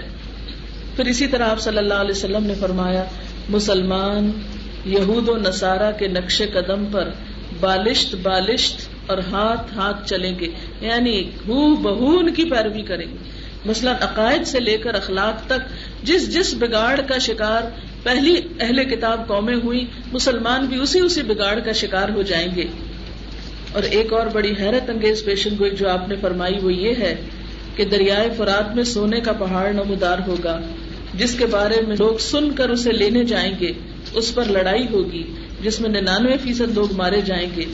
پھر 0.97 1.05
اسی 1.05 1.27
طرح 1.27 1.49
آپ 1.49 1.61
صلی 1.61 1.79
اللہ 1.79 1.95
علیہ 1.95 2.11
وسلم 2.11 2.45
نے 2.47 2.55
فرمایا، 2.55 3.05
مسلمان، 3.49 4.31
یہود 4.85 5.29
و 5.29 5.37
نصارہ 5.37 5.93
کے 5.99 6.09
نقش 6.09 6.43
قدم 6.53 6.85
پر 6.93 7.11
بالشت 7.61 8.15
بالشت 8.15 8.89
اور 9.07 9.19
ہاتھ 9.19 9.75
ہاتھ 9.75 10.09
چلیں 10.09 10.39
گے 10.39 10.49
یعنی 10.81 11.31
ہو 11.49 11.77
بہو 11.77 12.19
ان 12.19 12.35
کی 12.35 12.45
پیروی 12.45 12.83
کریں 12.83 13.07
گے۔ 13.07 13.34
مثلاً 13.65 13.95
عقائد 14.01 14.47
سے 14.47 14.61
لے 14.61 14.77
کر 14.77 14.95
اخلاق 14.95 15.47
تک، 15.47 15.61
جس 16.03 16.35
جس 16.35 16.55
بگاڑ 16.55 17.01
کا 17.01 17.19
شکار 17.19 17.63
پہلی 18.03 18.41
اہل 18.61 18.85
کتاب 18.85 19.29
قومیں 19.29 19.57
ہوئی 19.65 19.87
مسلمان 20.13 20.67
بھی 20.67 20.81
اسی 20.81 21.01
اسی 21.01 21.23
بگاڑ 21.23 21.61
کا 21.61 21.73
شکار 21.73 22.09
ہو 22.09 22.23
جائیں 22.23 22.49
گے۔ 22.57 22.65
اور 23.73 23.83
ایک 23.83 24.13
اور 24.13 24.27
بڑی 24.27 24.53
حیرت 24.61 24.91
انگیز 24.91 25.25
پیشن 25.25 25.51
گوئی 25.59 25.71
جو 25.71 25.89
آپ 25.89 26.09
نے 26.09 26.15
فرمائی 26.21 26.59
وہ 26.63 26.73
یہ 26.73 26.95
ہے 26.99 27.15
کہ 27.77 27.85
دریائے 27.85 28.29
فرات 28.37 28.75
میں 28.75 28.85
سونے 28.85 29.21
کا 29.21 29.33
پہاڑ 29.33 29.73
نمودار 29.73 30.19
ہوگا، 30.27 30.61
جس 31.15 31.35
کے 31.35 31.47
بارے 31.47 31.81
میں 31.89 31.97
لوگ 31.99 32.17
سن 32.17 32.53
کر 32.53 32.69
اسے 32.69 32.93
لینے 32.93 33.25
جائیں 33.25 33.55
گے، 33.61 33.73
اس 34.15 34.35
پر 34.35 34.45
لڑائی 34.45 34.87
ہوگی، 34.93 35.35
جس 35.63 35.81
میں 35.81 35.91
ننانوے 35.91 36.37
فیصد 36.43 36.75
لوگ 36.75 36.93
مارے 36.93 37.21
جائیں 37.21 37.49
گے، 37.57 37.65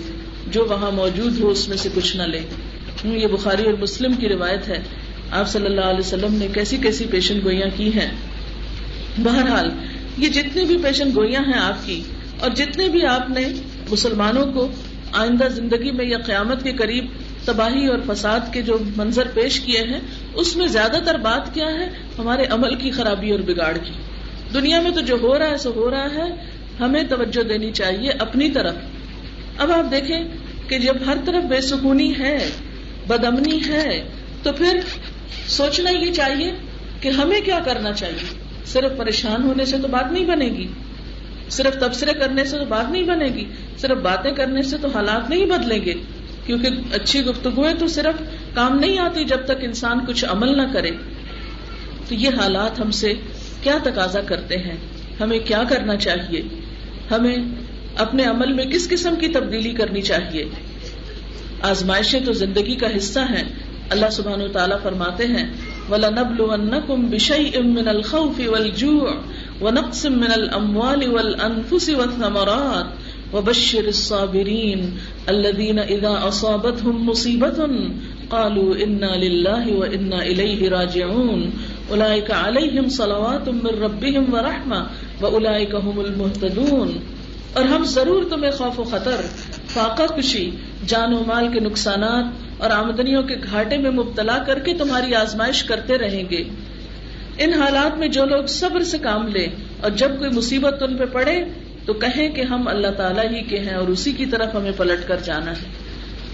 جو 0.46 0.66
وہاں 0.70 0.90
موجود 0.90 1.40
ہو 1.40 1.48
اس 1.48 1.68
میں 1.68 1.76
سے 1.76 1.88
کچھ 1.94 2.16
نہ 2.16 2.22
لے۔ 2.22 2.40
یہ 3.04 3.26
بخاری 3.26 3.64
اور 3.64 3.74
مسلم 3.74 4.12
کی 4.12 4.28
روایت 4.28 4.68
ہے۔ 4.68 4.82
آپ 5.30 5.48
صلی 5.48 5.66
اللہ 5.66 5.80
علیہ 5.80 5.98
وسلم 5.98 6.34
نے 6.34 6.46
کیسی 6.54 6.76
کیسی 6.76 7.06
پیشن 7.10 7.40
گوئیاں 7.44 7.68
کی 7.76 7.92
ہیں؟ 7.92 8.10
بہرحال، 9.18 9.70
یہ 10.18 10.28
جتنی 10.28 10.64
بھی 10.64 10.76
پیشن 10.82 11.10
گوئیاں 11.16 11.42
ہیں 11.46 11.58
آپ 11.60 11.86
کی، 11.86 12.02
اور 12.40 12.50
جتنے 12.50 12.88
بھی 12.88 13.04
آپ 13.06 13.30
نے 13.30 13.48
مسلمانوں 13.90 14.46
کو 14.52 14.68
آئندہ 15.12 15.48
زندگی 15.48 15.90
میں 15.90 16.04
یا 16.04 16.18
قیامت 16.18 16.62
کے 16.62 16.72
قریب 16.72 17.06
تباہی 17.44 17.86
اور 17.86 17.98
فساد 18.06 18.52
کے 18.52 18.62
جو 18.62 18.78
منظر 18.96 19.28
پیش 19.34 19.60
کیے 19.60 19.80
ہیں، 19.80 20.00
اس 20.34 20.56
میں 20.56 20.66
زیادہ 20.66 20.98
تر 21.04 21.18
بات 21.18 21.54
کیا 21.54 21.66
ہے؟ 21.66 21.88
ہمارے 22.18 22.44
عمل 22.50 22.74
کی 22.74 22.90
خرابی 22.90 23.30
اور 23.30 23.40
بگاڑ 23.40 23.76
کی۔ 23.78 23.92
دنیا 24.54 24.80
میں 24.80 24.90
تو 24.90 25.00
جو 25.00 25.16
ہو 25.22 25.38
رہا 25.38 25.50
ہے، 25.50 25.56
سو 25.56 25.72
ہو 25.74 25.90
رہا 25.90 26.06
ہے، 26.14 26.30
ہمیں 26.80 27.02
توجہ 27.08 27.42
دینی 27.42 27.70
چاہیے 27.72 28.10
اپنی 28.18 28.50
طرف۔ 28.50 28.74
اب 29.58 29.72
آپ 29.72 29.90
دیکھیں 29.90 30.22
کہ 30.68 30.78
جب 30.78 30.96
ہر 31.06 31.16
طرف 31.24 31.44
بے 31.44 31.60
سکونی 31.60 32.12
ہے 32.18 32.36
بدمنی 33.06 33.58
ہے، 33.66 34.02
تو 34.42 34.52
پھر 34.52 34.78
سوچنا 35.46 35.90
یہ 35.90 36.12
چاہیے 36.12 36.52
کہ 37.00 37.08
ہمیں 37.08 37.40
کیا 37.40 37.60
کرنا 37.64 37.92
چاہیے۔ 37.92 38.40
صرف 38.66 38.98
پریشان 38.98 39.42
ہونے 39.42 39.64
سے 39.64 39.78
تو 39.78 39.88
بات 39.88 40.12
نہیں 40.12 40.24
بنے 40.24 40.46
گی۔ 40.46 40.66
صرف 41.50 41.74
تبصرے 41.80 42.12
کرنے 42.12 42.44
سے 42.44 42.58
تو 42.58 42.64
بات 42.64 42.90
نہیں 42.90 43.02
بنے 43.02 43.26
گی۔ 43.26 43.44
صرف 43.78 43.98
باتیں 43.98 44.30
کرنے 44.30 44.62
سے 44.62 44.78
تو 44.78 44.88
حالات 44.88 45.30
نہیں 45.30 45.46
بدلیں 45.46 45.84
گے۔ 45.84 45.94
کیونکہ 46.46 46.68
اچھی 46.92 47.24
گفتگویں 47.24 47.74
تو 47.74 47.86
صرف 47.86 48.22
کام 48.54 48.78
نہیں 48.78 48.98
آتی 48.98 49.24
جب 49.24 49.44
تک 49.44 49.58
انسان 49.60 49.98
کچھ 50.06 50.24
عمل 50.24 50.56
نہ 50.56 50.62
کرے۔ 50.72 50.90
تو 52.08 52.14
یہ 52.14 52.28
حالات 52.28 52.80
ہم 52.80 52.90
سے 52.90 53.12
کیا 53.62 53.78
تقاضا 53.82 54.20
کرتے 54.20 54.56
ہیں؟ 54.56 54.76
ہمیں 55.20 55.38
کیا 55.38 55.62
کرنا 55.68 55.96
چاہیے؟ 55.96 56.42
ہمیں 57.10 57.36
اپنے 57.96 58.24
عمل 58.24 58.52
میں 58.52 58.64
کس 58.64 58.88
قسم 58.88 59.14
کی 59.16 59.28
تبدیلی 59.28 59.72
کرنی 59.72 60.02
چاہیے؟ 60.02 60.44
آزمائشیں 61.62 62.20
تو 62.20 62.32
زندگی 62.32 62.74
کا 62.74 62.86
حصہ 62.96 63.18
ہیں۔ 63.18 63.44
اللہ 63.90 64.10
سبحانہ 64.12 64.52
تعالیٰ 64.52 64.82
فرماتے 64.82 65.26
ہیں، 65.26 65.50
وَلَنَبْلُوَنَّكُمْ 65.90 67.08
بِشَيْءٍ 67.08 67.62
مِّنَ 67.62 67.88
الْخَوْفِ 67.88 68.46
وَالْجُوعِ 68.46 69.12
وَنَقْصٍ 69.60 70.04
مِّنَ 70.04 70.32
الْأَمْوَالِ 70.32 71.06
وَالْأَنفُسِ 71.06 71.94
وَالثَّمَرَاتِ 71.94 72.86
وَبَشِّرِ 73.34 73.88
الصَّابِرِينَ 73.88 74.80
الَّذِينَ 75.28 75.80
إِذَا 75.80 76.28
أَصَابَتْهُم 76.28 77.10
مُّصِيبَةٌ 77.10 77.66
قَالُوا 78.28 78.74
إِنَّا 78.84 79.16
لِلَّهِ 79.16 79.74
وَإِنَّا 79.76 80.18
إِلَيْهِ 80.22 80.68
رَاجِعُونَ 80.68 81.40
أُولَٰئِكَ 81.90 82.30
عَلَيْهِمْ 82.30 82.88
صَلَوَاتٌ 82.88 83.48
مِّن 83.48 83.82
رَّبِّهِمْ 83.82 84.34
وَرَحْمَةٌ 84.34 84.86
وَأُولَٰئِكَ 85.20 85.74
هُمُ 85.86 86.04
الْمُهْتَدُونَ۔ 86.04 86.90
اور 87.52 87.64
ہم 87.64 87.84
ضرور 87.84 88.22
تمہیں 88.30 88.50
خوف 88.50 88.80
و 88.80 88.84
خطر، 88.84 89.20
فاقہ 89.66 90.02
کشی، 90.02 90.50
جان 90.86 91.14
و 91.14 91.24
مال 91.26 91.48
کے 91.52 91.60
نقصانات 91.60 92.49
اور 92.60 92.70
آمدنیوں 92.70 93.22
کے 93.22 93.34
گھاٹے 93.50 93.76
میں 93.76 93.90
مبتلا 93.90 94.38
کر 94.38 94.58
کے 94.58 94.74
تمہاری 94.74 95.14
آزمائش 95.14 95.64
کرتے 95.64 95.98
رہیں 95.98 96.24
گے۔ 96.30 96.44
ان 97.38 97.54
حالات 97.54 97.98
میں 97.98 98.08
جو 98.08 98.24
لوگ 98.24 98.44
صبر 98.44 98.82
سے 98.82 98.98
کام 98.98 99.28
لے 99.28 99.46
اور 99.80 99.90
جب 99.90 100.18
کوئی 100.18 100.30
مصیبت 100.30 100.82
ان 100.82 100.96
پہ 100.96 101.04
پڑے 101.04 101.44
تو 101.86 101.92
کہیں 101.92 102.28
کہ 102.28 102.40
ہم 102.40 102.68
اللہ 102.68 102.90
تعالیٰ 102.96 103.30
ہی 103.30 103.42
کے 103.42 103.58
ہیں 103.58 103.74
اور 103.74 103.88
اسی 103.88 104.12
کی 104.12 104.26
طرف 104.26 104.54
ہمیں 104.54 104.72
پلٹ 104.76 105.08
کر 105.08 105.16
جانا 105.16 105.50
ہے۔ 105.50 105.66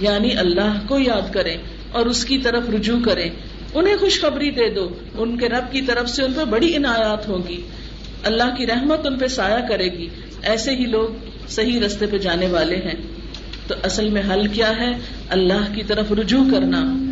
یعنی 0.01 0.37
اللہ 0.37 0.81
کو 0.89 0.99
یاد 0.99 1.35
کریں 1.35 1.57
اور 1.93 2.07
اس 2.07 2.25
کی 2.25 2.39
طرف 2.39 2.71
رجوع 2.71 2.99
کریں۔ 3.05 3.31
انہیں 3.75 3.97
خوشخبری 3.97 4.51
دے 4.51 4.75
دو، 4.75 4.89
ان 5.15 5.39
کے 5.39 5.49
رب 5.49 5.73
کی 5.73 5.83
طرف 5.83 6.11
سے 6.11 6.23
ان 6.23 6.33
پہ 6.33 6.45
بڑی 6.45 6.77
عنایات 6.77 7.29
ہوگی۔ 7.29 7.63
اللہ 8.25 8.55
کی 8.59 8.67
رحمت 8.67 9.07
ان 9.07 9.19
پہ 9.19 9.27
سایہ 9.27 9.69
کرے 9.69 9.93
گی۔ 9.93 10.09
ایسے 10.43 10.71
ہی 10.71 10.85
لوگ 10.85 11.09
صحیح 11.49 11.81
رستے 11.81 12.07
پہ 12.07 12.19
جانے 12.19 12.47
والے 12.47 12.77
ہیں۔ 12.77 13.16
تو 13.67 13.75
اصل 13.83 14.09
میں 14.09 14.23
حل 14.33 14.47
کیا 14.47 14.71
ہے؟ 14.77 14.93
اللہ 15.31 15.75
کی 15.75 15.83
طرف 15.83 16.13
رجوع 16.13 16.45
کرنا۔ 16.53 17.03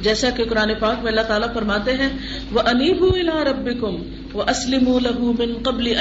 جیسا 0.00 0.30
کہ 0.30 0.44
قرآن 0.44 0.70
پاک 0.80 1.02
میں 1.02 1.10
اللہ 1.10 1.20
تعالیٰ 1.20 1.52
فرماتے 1.54 1.92
ہیں 1.92 2.08
وہ 2.52 2.60
انیب 2.60 3.04
رب 3.28 3.80
کم 3.80 3.96
وہ 4.32 4.42
اسلم 4.42 4.98
من 5.38 5.52
قبل 5.62 5.94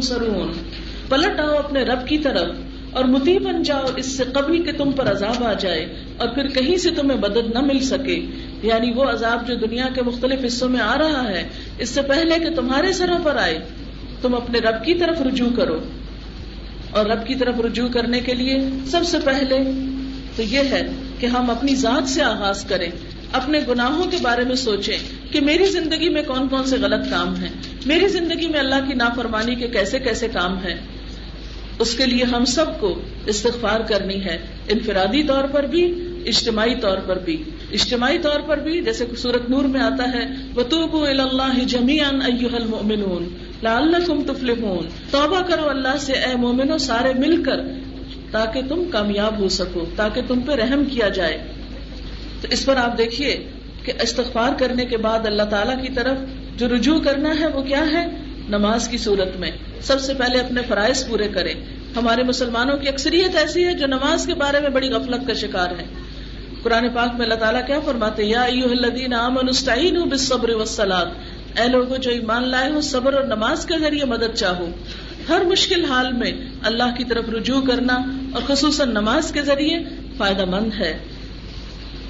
سرون 0.00 0.52
پلٹ 1.08 1.40
آؤ 1.40 1.56
اپنے 1.56 1.82
رب 1.82 2.08
کی 2.08 2.18
طرف 2.18 2.48
اور 2.92 3.04
متی 3.04 3.38
بن 3.38 3.62
جاؤ، 3.62 3.84
اس 3.96 4.06
سے 4.06 4.24
قبل 4.32 4.62
کہ 4.62 4.72
تم 4.72 4.92
پر 4.92 5.10
عذاب 5.10 5.44
آ 5.44 5.52
جائے 5.52 5.94
اور 6.16 6.28
پھر 6.28 6.48
کہیں 6.48 6.76
سے 6.76 6.90
تمہیں 6.90 7.18
مدد 7.18 7.54
نہ 7.54 7.60
مل 7.60 7.80
سکے۔ 7.80 8.26
یعنی 8.62 8.92
وہ 8.92 9.04
عذاب 9.04 9.48
جو 9.48 9.54
دنیا 9.54 9.86
کے 9.94 10.02
مختلف 10.02 10.44
حصوں 10.46 10.68
میں 10.68 10.80
آ 10.80 10.98
رہا 10.98 11.28
ہے، 11.28 11.48
اس 11.78 11.88
سے 11.88 12.02
پہلے 12.02 12.38
کہ 12.38 12.54
تمہارے 12.54 12.92
سروں 12.92 13.18
پر 13.22 13.36
آئے، 13.36 13.58
تم 14.22 14.34
اپنے 14.34 14.58
رب 14.58 14.84
کی 14.84 14.94
طرف 14.94 15.22
رجوع 15.22 15.48
کرو۔ 15.56 15.78
اور 16.90 17.06
رب 17.06 17.26
کی 17.26 17.34
طرف 17.34 17.54
رجوع 17.60 17.88
کرنے 17.88 18.20
کے 18.20 18.34
لیے 18.34 18.58
سب 18.86 19.00
سے 19.04 19.18
پہلے 19.24 19.58
تو 20.36 20.42
یہ 20.42 20.58
ہے 20.58 20.86
کہ 21.18 21.26
ہم 21.26 21.50
اپنی 21.50 21.74
ذات 21.74 22.08
سے 22.08 22.22
آغاز 22.22 22.64
کریں، 22.64 22.90
اپنے 23.32 23.58
گناہوں 23.68 24.10
کے 24.10 24.16
بارے 24.22 24.44
میں 24.44 24.54
سوچیں 24.54 24.98
کہ 25.32 25.40
میری 25.40 25.66
زندگی 25.66 26.08
میں 26.08 26.22
کون 26.22 26.48
کون 26.48 26.64
سے 26.64 26.76
غلط 26.76 27.10
کام 27.10 27.36
ہیں، 27.36 27.48
میری 27.86 28.08
زندگی 28.08 28.48
میں 28.48 28.60
اللہ 28.60 28.88
کی 28.88 28.94
نافرمانی 28.94 29.54
کے 29.54 29.68
کیسے 29.68 29.98
کیسے 29.98 30.28
کام 30.28 30.58
ہیں۔ 30.58 30.74
اس 31.78 31.94
کے 31.94 32.06
لیے 32.06 32.24
ہم 32.24 32.44
سب 32.44 32.80
کو 32.80 33.00
استغفار 33.26 33.80
کرنی 33.80 34.24
ہے، 34.24 34.38
انفرادی 34.68 35.22
طور 35.22 35.44
پر 35.44 35.62
بھی، 35.62 35.84
اجتماعی 36.26 36.74
طور 36.74 36.98
پر 36.98 37.18
بھی۔ 37.18 37.42
اجتماعی 37.72 38.18
طور 38.18 38.40
پر 38.40 38.58
بھی، 38.58 38.80
جیسے 38.80 39.04
سورت 39.16 39.50
نور 39.50 39.64
میں 39.64 39.80
آتا 39.80 40.04
ہے 40.14 40.26
وطوب 40.56 41.02
اللہ 41.02 41.64
جمیان 41.64 42.22
المؤمنون۔ 42.54 43.47
لعلکم 43.62 44.22
تفلحون۔ 44.22 44.88
توبہ 45.10 45.40
کرو 45.40 45.68
اللہ 45.68 45.96
سے، 46.00 46.12
اے 46.12 46.36
مومنو 46.36 46.78
سارے 46.78 47.12
مل 47.12 47.42
کر، 47.42 47.56
تاکہ 48.30 48.60
تم 48.68 48.84
کامیاب 48.90 49.38
ہو 49.38 49.48
سکو، 49.48 49.84
تاکہ 49.96 50.20
تم 50.26 50.40
پہ 50.40 50.52
رحم 50.52 50.84
کیا 50.84 51.08
جائے۔ 51.08 51.38
تو 52.40 52.48
اس 52.50 52.66
پر 52.66 52.76
آپ 52.76 52.98
دیکھیے 52.98 53.48
کہ 53.84 53.92
استغفار 54.02 54.50
کرنے 54.58 54.84
کے 54.84 54.96
بعد 54.96 55.26
اللہ 55.26 55.42
تعالیٰ 55.42 55.82
کی 55.82 55.88
طرف 55.88 56.18
جو 56.56 56.68
رجوع 56.68 57.00
کرنا 57.00 57.40
ہے، 57.40 57.46
وہ 57.46 57.62
کیا 57.62 57.84
ہے؟ 57.92 58.06
نماز 58.48 58.88
کی 58.88 58.98
صورت 58.98 59.36
میں۔ 59.36 59.50
سب 59.82 60.00
سے 60.00 60.14
پہلے 60.14 60.40
اپنے 60.40 60.62
فرائض 60.68 61.08
پورے 61.08 61.28
کریں۔ 61.28 61.54
ہمارے 61.96 62.22
مسلمانوں 62.22 62.76
کی 62.76 62.88
اکثریت 62.88 63.36
ایسی 63.36 63.64
ہے 63.64 63.74
جو 63.74 63.86
نماز 63.86 64.26
کے 64.26 64.34
بارے 64.34 64.60
میں 64.60 64.70
بڑی 64.70 64.88
غفلت 64.88 65.26
کا 65.26 65.34
شکار 65.34 65.70
ہے 65.70 65.84
قرآن 66.62 66.88
پاک 66.94 67.14
میں 67.14 67.22
اللہ 67.22 67.34
تعالیٰ 67.34 67.66
کیا 67.66 67.80
فرماتے 67.80 68.24
یا 68.24 68.46
بالصبر 70.04 70.50
والصلاة۔ 70.50 71.08
اے 71.56 71.68
لوگوں 71.68 71.98
جو 71.98 72.10
ایمان 72.10 72.48
لائے 72.48 72.72
ہو، 72.72 72.80
صبر 72.80 73.12
اور 73.12 73.24
نماز 73.24 73.66
کے 73.66 73.78
ذریعے 73.80 74.04
مدد 74.04 74.34
چاہو۔ 74.34 74.68
ہر 75.28 75.44
مشکل 75.44 75.84
حال 75.84 76.12
میں 76.12 76.32
اللہ 76.62 76.96
کی 76.98 77.04
طرف 77.04 77.28
رجوع 77.28 77.60
کرنا 77.60 77.94
اور 78.32 78.42
خصوصاً 78.46 78.90
نماز 78.90 79.32
کے 79.32 79.42
ذریعے 79.42 79.78
فائدہ 80.16 80.44
مند 80.44 80.74
ہے۔ 80.74 80.98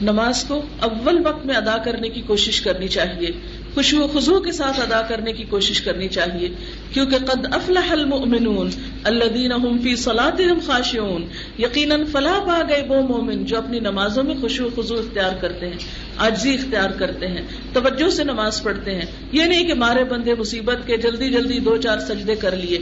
نماز 0.02 0.44
کو 0.44 0.62
اول 0.80 1.26
وقت 1.26 1.46
میں 1.46 1.54
ادا 1.54 1.76
کرنے 1.84 2.08
کی 2.08 2.20
کوشش 2.20 2.60
کرنی 2.60 2.88
چاہیے 2.88 3.30
خوشو 3.74 4.06
خزو 4.12 4.40
کے 4.40 4.52
ساتھ 4.52 4.80
ادا 4.80 5.02
کرنے 5.02 5.32
کی 5.32 5.44
کوشش 5.44 5.80
کرنی 5.80 6.08
چاہیے، 6.08 6.48
کیونکہ 6.92 7.16
قد 7.18 7.46
افلح 7.52 7.92
المؤمنون 7.92 8.70
الذين 9.04 9.52
هم 9.52 9.78
في 9.78 9.94
صلاتهم 9.96 10.60
خاشعون، 10.66 11.24
یقیناً 11.58 12.04
فلاح 12.04 12.38
پا 12.46 12.62
گئے 12.68 12.82
وہ 12.88 13.02
مومن 13.02 13.44
جو 13.44 13.58
اپنی 13.58 13.80
نمازوں 13.80 14.22
میں 14.22 14.34
خوشو 14.40 14.68
خزو 14.76 14.94
اختیار 14.94 15.32
کرتے 15.40 15.66
ہیں 15.66 15.76
آجزی 16.16 16.54
اختیار 16.54 16.90
کرتے 16.90 17.26
ہیں، 17.26 17.42
توجہ 17.72 18.10
سے 18.10 18.24
نماز 18.24 18.62
پڑھتے 18.62 18.94
ہیں۔ 18.94 19.06
یہ 19.32 19.42
نہیں 19.42 19.66
کہ 19.66 19.74
مارے 19.74 20.04
بندے 20.04 20.34
مصیبت 20.34 20.86
کے 20.86 20.96
جلدی 20.96 21.30
جلدی 21.30 21.58
دو 21.58 21.76
چار 21.76 21.98
سجدے 21.98 22.34
کر 22.34 22.56
لیے۔ 22.56 22.78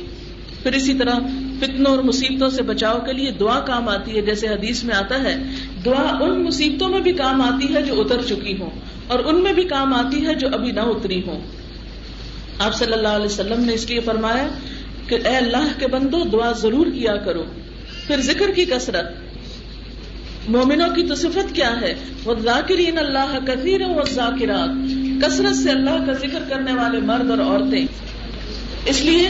پھر 0.62 0.72
اسی 0.72 0.94
طرح 0.94 1.14
فتنوں 1.60 1.96
اور 1.96 2.04
مصیبتوں 2.04 2.50
سے 2.50 2.62
بچاؤ 2.62 2.98
کے 2.98 3.12
لیے 3.12 3.30
دعا 3.30 3.60
کام 3.60 3.88
آتی 3.88 4.16
ہے۔ 4.16 4.22
جیسے 4.22 4.48
حدیث 4.48 4.84
میں 4.84 4.96
آتا 4.96 5.22
ہے، 5.22 5.36
دعا 5.84 6.24
ان 6.24 6.44
مصیبتوں 6.44 6.88
میں 6.88 7.00
بھی 7.00 7.12
کام 7.12 7.42
آتی 7.42 7.74
ہے 7.74 7.82
جو 7.82 8.00
اتر 8.00 8.22
چکی 8.22 8.56
ہوں 8.60 8.70
اور 9.06 9.18
ان 9.18 9.42
میں 9.42 9.52
بھی 9.52 9.64
کام 9.64 9.94
آتی 9.94 10.26
ہے 10.26 10.34
جو 10.34 10.48
ابھی 10.52 10.72
نہ 10.72 10.80
اتری 10.80 11.22
ہوں۔ 11.26 11.40
آپ 12.58 12.74
صلی 12.74 12.92
اللہ 12.92 13.08
علیہ 13.08 13.26
وسلم 13.26 13.64
نے 13.64 13.72
اس 13.72 13.90
لیے 13.90 14.00
فرمایا 14.00 14.48
کہ 15.06 15.14
اے 15.24 15.36
اللہ 15.36 15.78
کے 15.78 15.86
بندو، 15.86 16.24
دعا 16.24 16.52
ضرور 16.52 16.86
کیا 16.86 17.16
کرو۔ 17.16 17.44
پھر 18.06 18.20
ذکر 18.20 18.50
کی 18.50 18.64
کثرت۔ 18.64 19.06
مومنوں 20.48 20.94
کی 20.94 21.02
تو 21.02 21.14
صفت 21.14 21.54
کیا 21.54 21.80
ہے؟ 21.80 21.94
وہ 22.24 22.34
ذاکرین 22.40 22.98
اللہ 22.98 23.38
کثیر 23.46 23.80
و 23.86 24.02
ذاکرات 24.10 24.70
کثرت 25.22 25.56
سے 25.56 25.70
اللہ 25.70 26.06
کا 26.06 26.12
ذکر 26.12 26.42
کرنے 26.48 26.72
والے 26.72 27.00
مرد 27.00 27.30
اور 27.30 27.38
عورتیں۔ 27.38 27.86
اس 28.86 29.02
لیے 29.02 29.28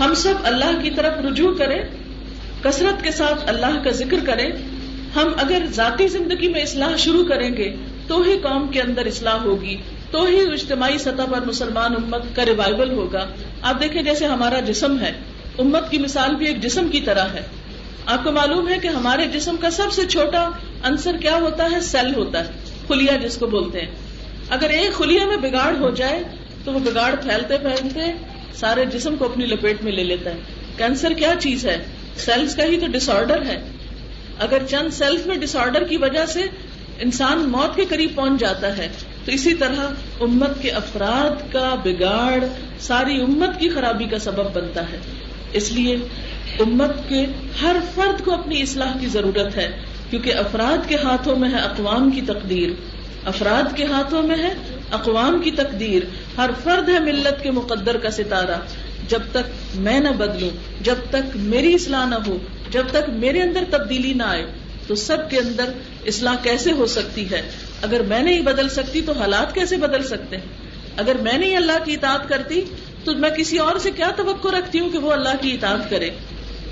ہم 0.00 0.14
سب 0.14 0.34
اللہ 0.44 0.82
کی 0.82 0.90
طرف 0.90 1.24
رجوع 1.24 1.54
کریں، 1.54 1.82
کثرت 2.62 3.04
کے 3.04 3.10
ساتھ 3.10 3.44
اللہ 3.46 3.84
کا 3.84 3.90
ذکر 3.90 4.16
کریں۔ 4.26 4.50
ہم 5.16 5.32
اگر 5.36 5.62
ذاتی 5.70 6.08
زندگی 6.08 6.48
میں 6.48 6.60
اصلاح 6.60 6.96
شروع 6.96 7.24
کریں 7.24 7.56
گے، 7.56 7.76
تو 8.06 8.22
ہی 8.22 8.38
قوم 8.38 8.68
کے 8.68 8.80
اندر 8.80 9.06
اصلاح 9.06 9.36
ہوگی، 9.36 9.76
تو 10.10 10.24
ہی 10.24 10.40
اجتماعی 10.40 10.98
سطح 10.98 11.22
پر 11.30 11.40
مسلمان 11.46 11.92
امت 11.96 12.36
کا 12.36 12.44
ریوائول 12.46 12.90
ہوگا۔ 12.90 13.26
آپ 13.62 13.82
دیکھیں 13.82 14.02
جیسے 14.02 14.26
ہمارا 14.26 14.60
جسم 14.60 14.98
ہے۔ 15.00 15.12
امت 15.58 15.90
کی 15.90 15.98
مثال 15.98 16.34
بھی 16.34 16.46
ایک 16.46 16.60
جسم 16.60 16.88
کی 16.88 17.00
طرح 17.00 17.24
ہے۔ 17.24 17.46
آپ 18.06 18.24
کو 18.24 18.32
معلوم 18.32 18.68
ہے 18.68 18.78
کہ 18.78 18.88
ہمارے 18.88 19.26
جسم 19.26 19.56
کا 19.56 19.70
سب 19.70 19.92
سے 19.92 20.06
چھوٹا 20.06 20.50
انصر 20.84 21.16
کیا 21.20 21.36
ہوتا 21.36 21.68
ہے؟ 21.72 21.80
سیل 21.80 22.14
ہوتا 22.14 22.44
ہے 22.44 22.50
خلیا 22.88 23.16
جس 23.16 23.36
کو 23.36 23.46
بولتے 23.46 23.80
ہیں۔ 23.80 23.90
اگر 24.50 24.68
ایک 24.70 24.92
خلیا 24.92 25.26
میں 25.26 25.36
بگاڑ 25.36 25.76
ہو 25.76 25.90
جائے، 25.90 26.22
تو 26.64 26.72
وہ 26.72 26.78
بگاڑ 26.78 27.14
پھیلتے 27.14 27.58
پھیلتے 27.58 28.00
سارے 28.54 28.84
جسم 28.84 29.16
کو 29.16 29.24
اپنی 29.24 29.46
لپیٹ 29.46 29.82
میں 29.82 29.92
لے 29.92 30.04
لیتا 30.04 30.30
ہے۔ 30.30 30.36
کینسر 30.76 31.12
کیا 31.12 31.34
چیز 31.38 31.66
ہے؟ 31.66 31.84
سیلس 32.16 32.54
کا 32.54 32.64
ہی 32.64 32.80
تو 32.80 32.86
ڈس 32.86 33.08
آرڈر 33.08 33.42
ہے۔ 33.46 33.62
اگر 34.38 34.58
چند 34.70 34.90
سیلس 34.92 35.26
میں 35.26 35.36
ڈس 35.36 35.56
آرڈر 35.56 35.84
کی 35.84 35.96
وجہ 35.96 36.26
سے 36.26 36.40
انسان 36.98 37.38
موت 37.38 37.76
کے 37.76 37.84
قریب 37.84 38.10
پہنچ 38.14 38.40
جاتا 38.40 38.78
ہے، 38.78 38.88
تو 39.24 39.32
اسی 39.32 39.54
طرح 39.54 39.86
امت 40.20 40.62
کے 40.62 40.70
افراد 40.70 41.52
کا 41.52 41.74
بگاڑ 41.84 42.44
ساری 42.80 43.20
امت 43.20 43.60
کی 43.60 43.68
خرابی 43.68 44.04
کا 44.04 44.18
سبب 44.18 44.54
بنتا 44.54 44.82
ہے۔ 44.92 44.98
اس 45.52 45.72
لیے 45.72 45.94
امت 46.60 47.08
کے 47.08 47.26
ہر 47.62 47.76
فرد 47.94 48.24
کو 48.24 48.34
اپنی 48.34 48.62
اصلاح 48.62 48.92
کی 49.00 49.06
ضرورت 49.06 49.56
ہے، 49.56 49.70
کیونکہ 50.10 50.34
افراد 50.34 50.88
کے 50.88 50.96
ہاتھوں 51.04 51.36
میں 51.36 51.50
ہے 51.50 51.58
اقوام 51.58 52.10
کی 52.10 52.20
تقدیر۔ 52.20 52.68
افراد 53.24 53.76
کے 53.76 53.84
ہاتھوں 53.84 54.22
میں 54.22 54.36
ہے 54.36 54.81
اقوام 54.92 55.40
کی 55.42 55.50
تقدیر، 55.50 56.02
ہر 56.36 56.50
فرد 56.64 56.88
ہے 56.88 56.98
ملت 56.98 57.42
کے 57.42 57.50
مقدر 57.50 57.96
کا 57.96 58.10
ستارہ۔ 58.10 58.58
جب 59.08 59.22
تک 59.30 59.50
میں 59.74 60.00
نہ 60.00 60.08
بدلوں، 60.08 60.50
جب 60.80 60.94
تک 61.10 61.36
میری 61.36 61.74
اصلاح 61.74 62.06
نہ 62.06 62.14
ہو، 62.26 62.38
جب 62.70 62.84
تک 62.90 63.08
میرے 63.08 63.42
اندر 63.42 63.64
تبدیلی 63.70 64.14
نہ 64.14 64.22
آئے، 64.22 64.46
تو 64.86 64.94
سب 64.94 65.30
کے 65.30 65.38
اندر 65.38 65.72
اصلاح 66.06 66.34
کیسے 66.42 66.72
ہو 66.72 66.86
سکتی 66.86 67.30
ہے؟ 67.30 67.42
اگر 67.82 68.00
میں 68.00 68.22
نہیں 68.22 68.40
بدل 68.40 68.68
سکتی 68.68 69.00
تو 69.00 69.12
حالات 69.12 69.54
کیسے 69.54 69.76
بدل 69.76 70.02
سکتے 70.02 70.36
ہیں؟ 70.36 70.46
اگر 70.96 71.14
میں 71.22 71.38
نہیں 71.38 71.56
اللہ 71.56 71.84
کی 71.84 71.94
اطاعت 71.94 72.28
کرتی 72.28 72.60
تو 73.04 73.14
میں 73.14 73.30
کسی 73.30 73.58
اور 73.58 73.78
سے 73.78 73.90
کیا 73.90 74.10
توقع 74.16 74.48
رکھتی 74.48 74.80
ہوں 74.80 74.90
کہ 74.90 74.98
وہ 74.98 75.12
اللہ 75.12 75.36
کی 75.40 75.52
اطاعت 75.52 75.90
کرے؟ 75.90 76.10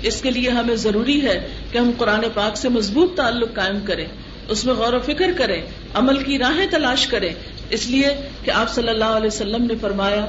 اس 0.01 0.21
کے 0.21 0.31
لیے 0.31 0.49
ہمیں 0.49 0.75
ضروری 0.75 1.21
ہے 1.21 1.47
کہ 1.71 1.77
ہم 1.77 1.91
قرآن 1.97 2.21
پاک 2.33 2.57
سے 2.57 2.69
مضبوط 2.69 3.17
تعلق 3.17 3.53
قائم 3.53 3.79
کریں، 3.85 4.05
اس 4.47 4.65
میں 4.65 4.73
غور 4.73 4.93
و 4.93 4.99
فکر 4.99 5.31
کریں، 5.37 5.61
عمل 5.93 6.23
کی 6.23 6.37
راہیں 6.37 6.67
تلاش 6.71 7.07
کریں 7.07 7.33
اس 7.71 7.87
لیے 7.87 8.07
کہ 8.43 8.51
آپ 8.51 8.73
صلی 8.73 8.87
اللہ 8.87 9.05
علیہ 9.05 9.27
وسلم 9.27 9.65
نے 9.65 9.73
فرمایا، 9.81 10.25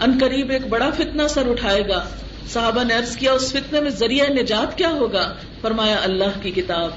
ان 0.00 0.18
قریب 0.20 0.50
ایک 0.50 0.66
بڑا 0.66 0.90
فتنہ 0.90 1.22
سر 1.28 1.50
اٹھائے 1.50 1.88
گا۔ 1.88 2.04
صحابہ 2.48 2.84
نے 2.84 2.94
عرض 2.94 3.16
کیا، 3.16 3.32
اس 3.32 3.52
فتنے 3.52 3.80
میں 3.80 3.90
ذریعہ 3.90 4.26
نجات 4.30 4.78
کیا 4.78 4.90
ہوگا؟ 4.90 5.34
فرمایا، 5.60 5.96
اللہ 6.04 6.42
کی 6.42 6.50
کتاب۔ 6.50 6.90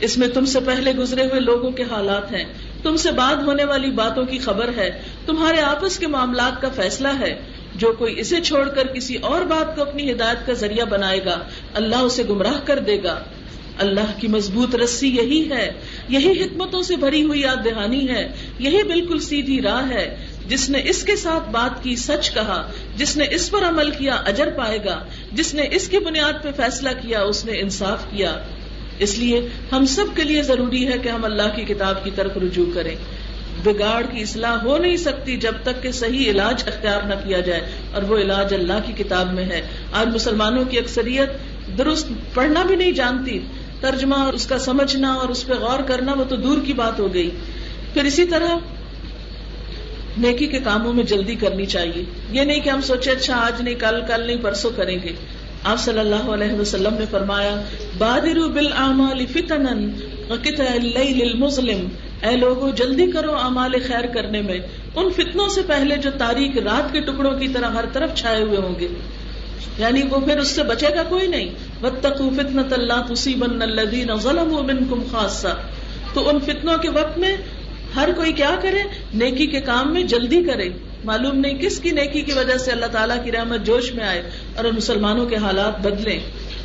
اس 0.00 0.18
میں 0.18 0.28
تم 0.28 0.44
سے 0.44 0.60
پہلے 0.60 0.92
گزرے 0.92 1.22
ہوئے 1.22 1.40
لوگوں 1.40 1.70
کے 1.70 1.82
حالات 1.82 2.32
ہیں۔ 2.32 2.44
تم 2.82 2.96
سے 2.96 3.10
بعد 3.10 3.36
ہونے 3.36 3.64
والی 3.64 3.90
باتوں 3.90 4.24
کی 4.24 4.38
خبر 4.38 4.70
ہے۔ 4.76 5.02
تمہارے 5.26 5.60
آپس 5.60 5.98
کے 5.98 6.06
معاملات 6.06 6.62
کا 6.62 6.68
فیصلہ 6.68 7.08
ہے۔ 7.20 7.40
جو 7.74 7.92
کوئی 7.92 8.20
اسے 8.20 8.40
چھوڑ 8.40 8.68
کر 8.68 8.86
کسی 8.86 9.16
اور 9.16 9.42
بات 9.42 9.76
کو 9.76 9.82
اپنی 9.82 10.12
ہدایت 10.12 10.46
کا 10.46 10.52
ذریعہ 10.52 10.84
بنائے 10.84 11.24
گا، 11.24 11.38
اللہ 11.74 11.96
اسے 11.96 12.22
گمراہ 12.28 12.60
کر 12.64 12.78
دے 12.78 13.02
گا۔ 13.02 13.20
اللہ 13.78 14.12
کی 14.20 14.28
مضبوط 14.28 14.74
رسی 14.74 15.08
یہی 15.08 15.50
ہے، 15.50 15.72
یہی 16.08 16.42
حکمتوں 16.42 16.82
سے 16.82 16.96
بھری 16.96 17.22
ہوئی 17.22 17.40
یاد 17.40 17.64
دہانی 17.64 18.08
ہے، 18.08 18.28
یہی 18.58 18.82
بالکل 18.82 19.18
سیدھی 19.18 19.60
راہ 19.62 19.90
ہے۔ 19.90 20.16
جس 20.48 20.70
نے 20.70 20.82
اس 20.84 21.02
کے 21.02 21.16
ساتھ 21.16 21.50
بات 21.50 21.82
کی 21.84 21.96
سچ 21.96 22.30
کہا، 22.34 22.70
جس 22.96 23.16
نے 23.16 23.26
اس 23.30 23.50
پر 23.50 23.64
عمل 23.64 23.90
کیا 23.90 24.14
اجر 24.14 24.50
پائے 24.50 24.78
گا، 24.84 25.04
جس 25.32 25.54
نے 25.54 25.68
اس 25.70 25.88
کی 25.88 25.98
بنیاد 25.98 26.42
پہ 26.42 26.48
فیصلہ 26.56 26.90
کیا 27.02 27.22
اس 27.22 27.44
نے 27.44 27.60
انصاف 27.60 28.04
کیا۔ 28.10 28.36
اس 28.98 29.18
لیے 29.18 29.48
ہم 29.72 29.86
سب 29.86 30.04
کے 30.14 30.22
لیے 30.22 30.42
ضروری 30.42 30.86
ہے 30.88 30.98
کہ 30.98 31.08
ہم 31.08 31.24
اللہ 31.24 31.56
کی 31.56 31.64
کتاب 31.64 32.04
کی 32.04 32.10
طرف 32.14 32.36
رجوع 32.36 32.66
کریں۔ 32.74 32.96
بگاڑ 33.64 34.02
کی 34.02 34.22
اصلاح 34.22 34.56
ہو 34.62 34.78
نہیں 34.78 34.96
سکتی 34.96 35.36
جب 35.36 35.54
تک 35.62 35.82
کہ 35.82 35.92
صحیح 35.92 36.30
علاج 36.30 36.62
اختیار 36.66 37.02
نہ 37.02 37.14
کیا 37.14 37.40
جائے، 37.40 37.60
اور 37.92 38.02
وہ 38.02 38.18
علاج 38.18 38.54
اللہ 38.54 38.80
کی 38.86 38.92
کتاب 39.04 39.32
میں 39.32 39.44
ہے۔ 39.44 39.60
آج 39.92 40.14
مسلمانوں 40.14 40.64
کی 40.64 40.78
اکثریت 40.78 41.28
درست 41.78 42.08
پڑھنا 42.34 42.62
بھی 42.62 42.76
نہیں 42.76 42.92
جانتی، 42.92 43.38
ترجمہ 43.80 44.14
اور 44.14 44.32
اس 44.32 44.46
کا 44.46 44.58
سمجھنا 44.58 45.12
اور 45.12 45.28
اس 45.28 45.46
پہ 45.46 45.52
غور 45.52 45.78
کرنا، 45.78 46.12
وہ 46.12 46.24
تو 46.28 46.36
دور 46.36 46.58
کی 46.64 46.72
بات 46.72 47.00
ہو 47.00 47.14
گئی۔ 47.14 47.30
پھر 47.94 48.04
اسی 48.04 48.24
طرح 48.24 48.56
نیکی 50.18 50.46
کے 50.46 50.58
کاموں 50.64 50.92
میں 50.92 51.04
جلدی 51.04 51.34
کرنی 51.34 51.66
چاہیے۔ 51.66 52.04
یہ 52.32 52.42
نہیں 52.42 52.60
کہ 52.60 52.70
ہم 52.70 52.80
سوچے 52.80 53.10
اچھا 53.10 53.36
آج 53.36 53.62
نہیں، 53.62 53.74
کل 53.74 54.00
کل 54.08 54.26
نہیں، 54.26 54.36
پرسوں 54.36 54.70
کریں 54.76 54.98
گے۔ 55.02 55.12
آپ 55.64 55.78
صلی 55.78 55.98
اللہ 55.98 56.30
علیہ 56.30 56.52
وسلم 56.52 56.94
نے 56.98 57.04
فرمایا 57.10 57.62
بادر 57.98 58.48
بال 58.48 59.26
فتن 59.26 59.66
اے 62.22 62.36
لوگوں 62.36 62.70
جلدی 62.72 63.10
کرو 63.10 63.36
امال 63.36 63.72
خیر 63.86 64.06
کرنے 64.06 64.42
میں۔ 64.42 64.58
ان 64.96 65.10
فتنوں 65.10 65.48
سے 65.48 65.60
پہلے 65.66 65.96
جو 65.96 66.10
تاریخ 66.18 66.56
رات 66.56 66.92
کے 66.92 67.00
ٹکڑوں 67.00 67.38
کی 67.38 67.48
طرح 67.48 67.68
ہر 67.68 67.84
طرف 67.92 68.14
چھائے 68.14 68.42
ہوئے 68.42 68.56
ہوں 68.56 68.80
گے۔ 68.80 68.88
یعنی 69.78 70.02
وہ 70.02 70.20
پھر 70.20 70.38
اس 70.38 70.48
سے 70.48 70.62
بچے 70.62 70.86
گا 70.96 71.02
کوئی 71.02 71.26
نہیں۔ 71.26 71.50
وتقو 71.82 72.30
فتنت 72.30 72.72
اللہ 72.72 73.14
تصیبن 73.14 73.62
الذین 73.62 74.16
ظلموا 74.16 74.62
منکم 74.62 75.02
خاصہ 75.12 75.56
تو 76.14 76.28
ان 76.28 76.40
فتنوں 76.40 76.78
کے 76.78 76.90
وقت 76.90 77.18
میں 77.18 77.36
ہر 77.96 78.08
کوئی 78.16 78.32
کیا 78.32 78.56
کرے؟ 78.62 78.78
نیکی 79.14 79.46
کے 79.46 79.60
کام 79.60 79.92
میں 79.92 80.02
جلدی 80.02 80.42
کرے۔ 80.42 80.68
معلوم 81.04 81.38
نہیں 81.38 81.58
کس 81.58 81.80
کی 81.80 81.90
نیکی 81.90 82.20
کی 82.20 82.32
وجہ 82.32 82.56
سے 82.56 82.72
اللہ 82.72 82.86
تعالیٰ 82.86 83.24
کی 83.24 83.32
رحمت 83.32 83.66
جوش 83.66 83.94
میں 83.94 84.04
آئے 84.04 84.30
اور 84.56 84.64
ان 84.64 84.74
مسلمانوں 84.74 85.26
کے 85.26 85.36
حالات 85.36 85.80
بدلیں۔ 85.80 86.18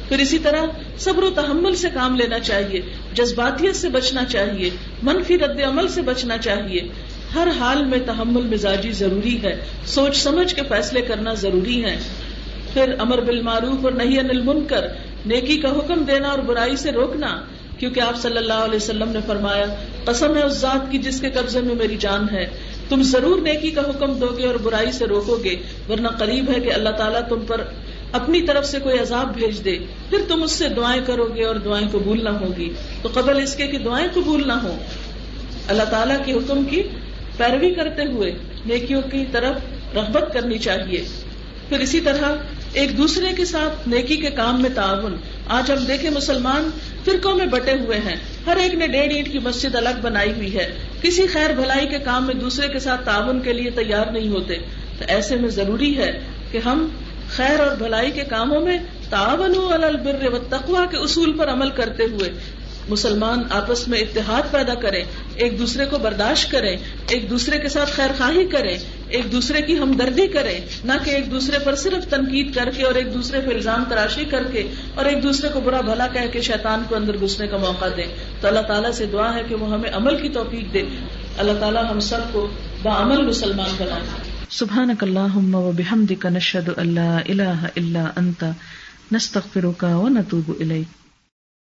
پھر 0.10 0.20
اسی 0.20 0.40
طرح 0.40 0.66
صبر 1.00 1.24
و 1.24 1.30
تحمل 1.30 1.76
سے 1.76 1.88
کام 1.94 2.16
لینا 2.16 2.40
چاہیے، 2.40 2.82
جذباتیت 3.14 3.76
سے 3.76 3.90
بچنا 3.90 4.26
چاہیے، 4.26 4.70
منفی 5.04 5.38
رد 5.38 5.62
عمل 5.62 5.88
سے 5.88 6.02
بچنا 6.02 6.38
چاہیے۔ 6.38 6.82
ہر 7.36 7.48
حال 7.60 7.86
میں 7.86 7.98
تحمل 8.06 8.42
مزاجی 8.42 8.92
ضروری 8.92 9.44
ہے۔ 9.44 9.66
سوچ 9.86 10.18
سمجھ 10.18 10.56
کے 10.56 10.62
فیصلے 10.70 11.02
کرنا 11.02 11.34
ضروری 11.34 11.86
ہے۔ 11.86 11.98
پھر 12.74 12.96
امر 13.00 13.22
بالمعروف 13.22 13.84
اور 13.84 13.92
نہیں 13.92 14.20
انل 14.20 14.42
منکر 14.42 14.88
نیکی 15.26 15.58
کا 15.58 15.70
حکم 15.70 16.04
دینا 16.04 16.28
اور 16.28 16.40
برائی 16.40 16.76
سے 16.76 16.92
روکنا۔ 16.92 17.42
کیونکہ 17.80 18.00
آپ 18.00 18.22
صلی 18.22 18.38
اللہ 18.38 18.54
علیہ 18.54 18.76
وسلم 18.76 19.10
نے 19.10 19.20
فرمایا، 19.28 19.66
قسم 20.06 20.38
ہے 20.38 20.44
اس 20.44 20.54
ذات 20.54 20.92
کی 20.92 20.98
جس 20.98 21.22
کے 21.22 21.30
قبضے 21.30 21.62
میں 21.62 21.76
میری 21.76 21.98
جان 22.00 22.28
ہے۔ 22.32 22.46
تم 22.90 23.04
ضرور 23.04 23.42
نیکی 23.42 23.72
کا 23.72 23.82
حکم 23.82 24.14
دو 24.14 24.28
گے 24.38 24.46
اور 24.46 24.56
برائی 24.56 24.92
سے 24.92 25.06
روکو 25.06 25.38
گے، 25.44 25.56
ورنہ 25.90 26.08
قریب 26.08 26.50
ہے 26.56 26.60
کہ 26.60 26.74
اللہ 26.74 26.90
تعالیٰ 26.90 27.22
تم 27.30 27.40
پر 27.48 27.62
اپنی 28.12 28.42
طرف 28.42 28.66
سے 28.66 28.80
کوئی 28.80 29.00
عذاب 29.00 29.36
بھیج 29.36 29.66
دے۔ 29.66 29.78
پھر 30.10 30.18
تم 30.28 30.44
اس 30.44 30.52
سے 30.52 30.70
دعائیں 30.70 31.02
کرو 31.06 31.26
گے 31.36 31.46
اور 31.46 31.56
دعائیں 31.56 31.88
قبول 31.92 32.24
نہ 32.24 32.30
ہوگی 32.30 32.74
تو 33.02 33.10
قبل 33.14 33.44
اس 33.44 33.56
کے 33.56 33.68
کہ 33.68 33.78
دعائیں 33.78 34.08
قبول 34.14 34.48
نہ 34.48 34.54
ہو 34.54 34.78
اللہ 35.68 35.84
تعالیٰ 35.84 36.18
کے 36.26 36.34
حکم 36.34 36.64
کی 36.64 36.84
پیروی 37.38 37.74
کرتے 37.74 38.06
ہوئے 38.06 38.32
نیکیوں 38.66 39.02
کی 39.02 39.26
طرف 39.32 39.56
رغبت 39.96 40.34
کرنی 40.34 40.58
چاہیے۔ 40.58 41.04
پھر 41.70 41.80
اسی 41.80 42.00
طرح 42.00 42.32
ایک 42.74 42.98
دوسرے 42.98 43.34
کے 43.38 43.46
ساتھ 43.46 43.90
نیکی 43.90 44.16
کے 44.16 44.30
کام 44.30 44.62
میں 44.62 44.70
تعاون۔ 44.76 45.16
آج 45.48 45.72
ہم 45.72 45.86
دیکھیں 45.86 46.10
مسلمان 46.10 46.70
فرقوں 47.06 47.36
میں 47.36 47.46
بٹے 47.46 47.72
ہوئے 47.72 48.00
ہیں۔ 48.00 48.16
ہر 48.46 48.56
ایک 48.56 48.74
نے 48.74 48.88
ڈیڑھ 48.88 49.14
اینٹ 49.14 49.32
کی 49.32 49.40
مسجد 49.40 49.76
الگ 49.76 50.02
بنائی 50.02 50.32
ہوئی 50.32 50.58
ہے۔ 50.58 50.74
کسی 51.02 51.28
خیر 51.28 51.50
بھلائی 51.50 51.88
کے 51.88 52.00
کام 52.00 52.26
میں 52.26 52.36
دوسرے 52.36 52.68
کے 52.68 52.80
ساتھ 52.80 53.06
تعاون 53.06 53.42
کے 53.42 53.54
لیے 53.54 53.72
تیار 53.72 54.12
نہیں 54.12 54.30
ہوتے۔ 54.30 54.56
تو 55.00 55.06
ایسے 55.08 55.36
میں 55.36 55.50
ضروری 55.50 55.98
ہے 55.98 56.20
کہ 56.52 56.58
ہم 56.58 56.88
خیر 57.30 57.60
اور 57.60 57.76
بھلائی 57.76 58.12
کے 58.12 58.22
کاموں 58.22 58.62
میں 58.62 58.78
تعاون 59.10 59.84
البر 59.84 60.34
و 60.34 60.38
تقوا 60.38 60.86
کے 60.86 60.98
اصول 60.98 61.38
پر 61.38 61.50
عمل 61.50 61.70
کرتے 61.70 62.04
ہوئے 62.04 62.34
مسلمان 62.90 63.44
آپس 63.50 63.88
میں 63.88 64.00
اتحاد 64.00 64.52
پیدا 64.52 64.76
کریں، 64.76 65.04
ایک 65.36 65.60
دوسرے 65.60 65.86
کو 65.86 65.98
برداشت 65.98 66.52
کریں، 66.52 66.78
ایک 67.10 67.30
دوسرے 67.30 67.60
کے 67.60 67.70
ساتھ 67.70 67.92
خیر 67.92 68.10
خواہی 68.18 68.48
کریں، 68.48 68.78
ایک 69.10 69.32
دوسرے 69.32 69.62
کی 69.62 69.78
ہمدردی 69.78 70.28
کریں، 70.28 70.60
نہ 70.84 70.92
کہ 71.04 71.10
ایک 71.10 71.32
دوسرے 71.32 71.60
پر 71.60 71.76
صرف 71.76 72.10
تنقید 72.10 72.56
کر 72.56 72.70
کے 72.70 72.84
اور 72.84 72.96
ایک 72.96 73.14
دوسرے 73.14 73.42
پہ 73.42 73.54
الزام 73.54 73.84
تراشی 73.90 74.26
کر 74.26 74.44
کے 74.44 74.64
اور 74.96 75.06
ایک 75.06 75.24
دوسرے 75.24 75.50
کو 75.54 75.60
برا 75.60 75.82
بھلا 75.82 76.08
کہہ 76.08 76.28
کے 76.32 76.42
شیطان 76.42 76.84
کو 76.90 76.96
اندر 76.96 77.18
گھسنے 77.22 77.48
کا 77.48 77.58
موقع 77.58 77.86
دیں۔ 77.98 78.08
تو 78.42 78.48
اللہ 78.48 78.60
تعالیٰ 78.60 78.92
سے 78.92 79.06
دعا 79.06 79.34
ہے 79.36 79.44
کہ 79.50 79.56
وہ 79.56 79.72
ہمیں 79.72 79.90
عمل 79.94 80.22
کی 80.22 80.30
توفیق 80.30 80.74
دے۔ 80.74 80.82
اللہ 81.38 81.52
تعالیٰ 81.60 81.92
ہم 81.92 82.00
سب 82.00 82.20
کو 82.32 82.48
بعمل 82.84 83.26
مسلمان 83.26 83.70
بنائے۔ 83.78 84.38
سبحانك 84.50 85.04
اللهم 85.04 85.56
وبحمدك 85.56 86.26
نشهد 86.26 86.70
ان 86.78 86.94
لا 86.96 87.18
اله 87.30 87.68
الا 87.78 88.06
انت 88.18 88.44
نستغفرك 89.12 89.84
ونتوب 89.84 90.52
اليك 90.60 90.97